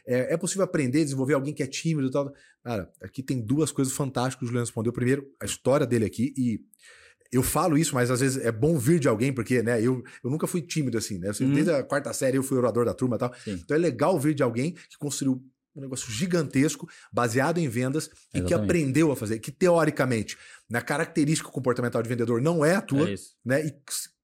[0.06, 2.34] É, é, possível aprender, desenvolver alguém que é tímido e tal.
[2.64, 4.92] Cara, aqui tem duas coisas fantásticas que o Juliano respondeu.
[4.92, 6.60] Primeiro, a história dele aqui, e
[7.32, 10.30] eu falo isso, mas às vezes é bom vir de alguém, porque, né, eu, eu
[10.30, 11.32] nunca fui tímido assim, né?
[11.40, 11.54] Uhum.
[11.54, 13.34] Desde a quarta série eu fui orador da turma e tal.
[13.44, 13.60] Sim.
[13.64, 15.44] Então é legal vir de alguém que construiu
[15.76, 18.38] um negócio gigantesco, baseado em vendas, Exatamente.
[18.38, 20.38] e que aprendeu a fazer, que teoricamente,
[20.70, 23.66] na característica comportamental de vendedor, não é a tua, é né?
[23.66, 23.76] E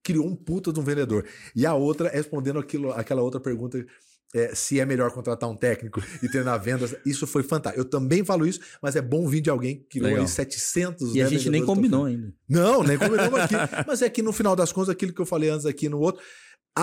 [0.04, 1.26] criou um puta de um vendedor.
[1.56, 3.86] E a outra, respondendo aquilo, aquela outra pergunta
[4.34, 6.96] é, se é melhor contratar um técnico e treinar vendas.
[7.06, 7.82] Isso foi fantástico.
[7.82, 11.26] Eu também falo isso, mas é bom vir de alguém que ganhou 700 E né,
[11.26, 12.32] a gente nem combinou ainda.
[12.48, 13.56] Não, nem combinou aqui.
[13.88, 16.22] Mas é que no final das contas, aquilo que eu falei antes aqui no outro,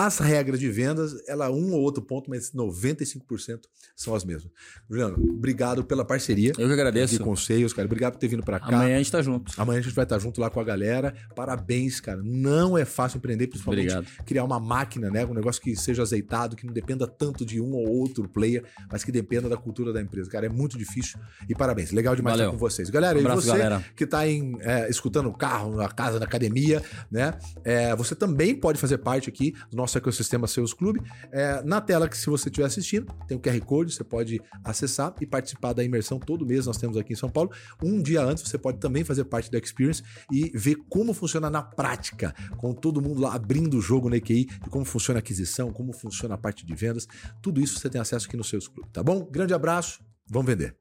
[0.05, 3.61] as regras de vendas, ela um ou outro ponto, mas 95%
[3.95, 4.51] são as mesmas.
[4.87, 6.53] Juliano, obrigado pela parceria.
[6.55, 7.17] Eu que agradeço.
[7.17, 7.87] De conselhos, cara.
[7.87, 8.67] Obrigado por ter vindo para cá.
[8.67, 9.51] Amanhã a gente tá junto.
[9.59, 11.15] Amanhã a gente vai estar tá junto lá com a galera.
[11.35, 12.21] Parabéns, cara.
[12.23, 14.23] Não é fácil empreender, principalmente obrigado.
[14.23, 15.25] criar uma máquina, né?
[15.25, 19.03] Um negócio que seja azeitado, que não dependa tanto de um ou outro player, mas
[19.03, 20.29] que dependa da cultura da empresa.
[20.29, 21.19] Cara, é muito difícil.
[21.49, 21.91] E parabéns.
[21.91, 22.51] Legal demais Valeu.
[22.51, 22.91] estar com vocês.
[22.91, 23.83] Galera, um abraço, e você galera.
[23.95, 27.33] que está em, é, escutando o carro, na casa, na academia, né?
[27.63, 31.01] É, você também pode fazer parte aqui do nosso ecossistema Seus Clube.
[31.31, 35.13] É, na tela que se você estiver assistindo, tem o QR Code, você pode acessar
[35.21, 36.65] e participar da imersão todo mês.
[36.65, 37.51] Nós temos aqui em São Paulo.
[37.81, 41.61] Um dia antes, você pode também fazer parte da Experience e ver como funciona na
[41.61, 45.71] prática, com todo mundo lá abrindo o jogo na EQI, de como funciona a aquisição,
[45.71, 47.07] como funciona a parte de vendas.
[47.41, 49.27] Tudo isso você tem acesso aqui no Seus Clube, tá bom?
[49.29, 50.75] Grande abraço, vamos vender.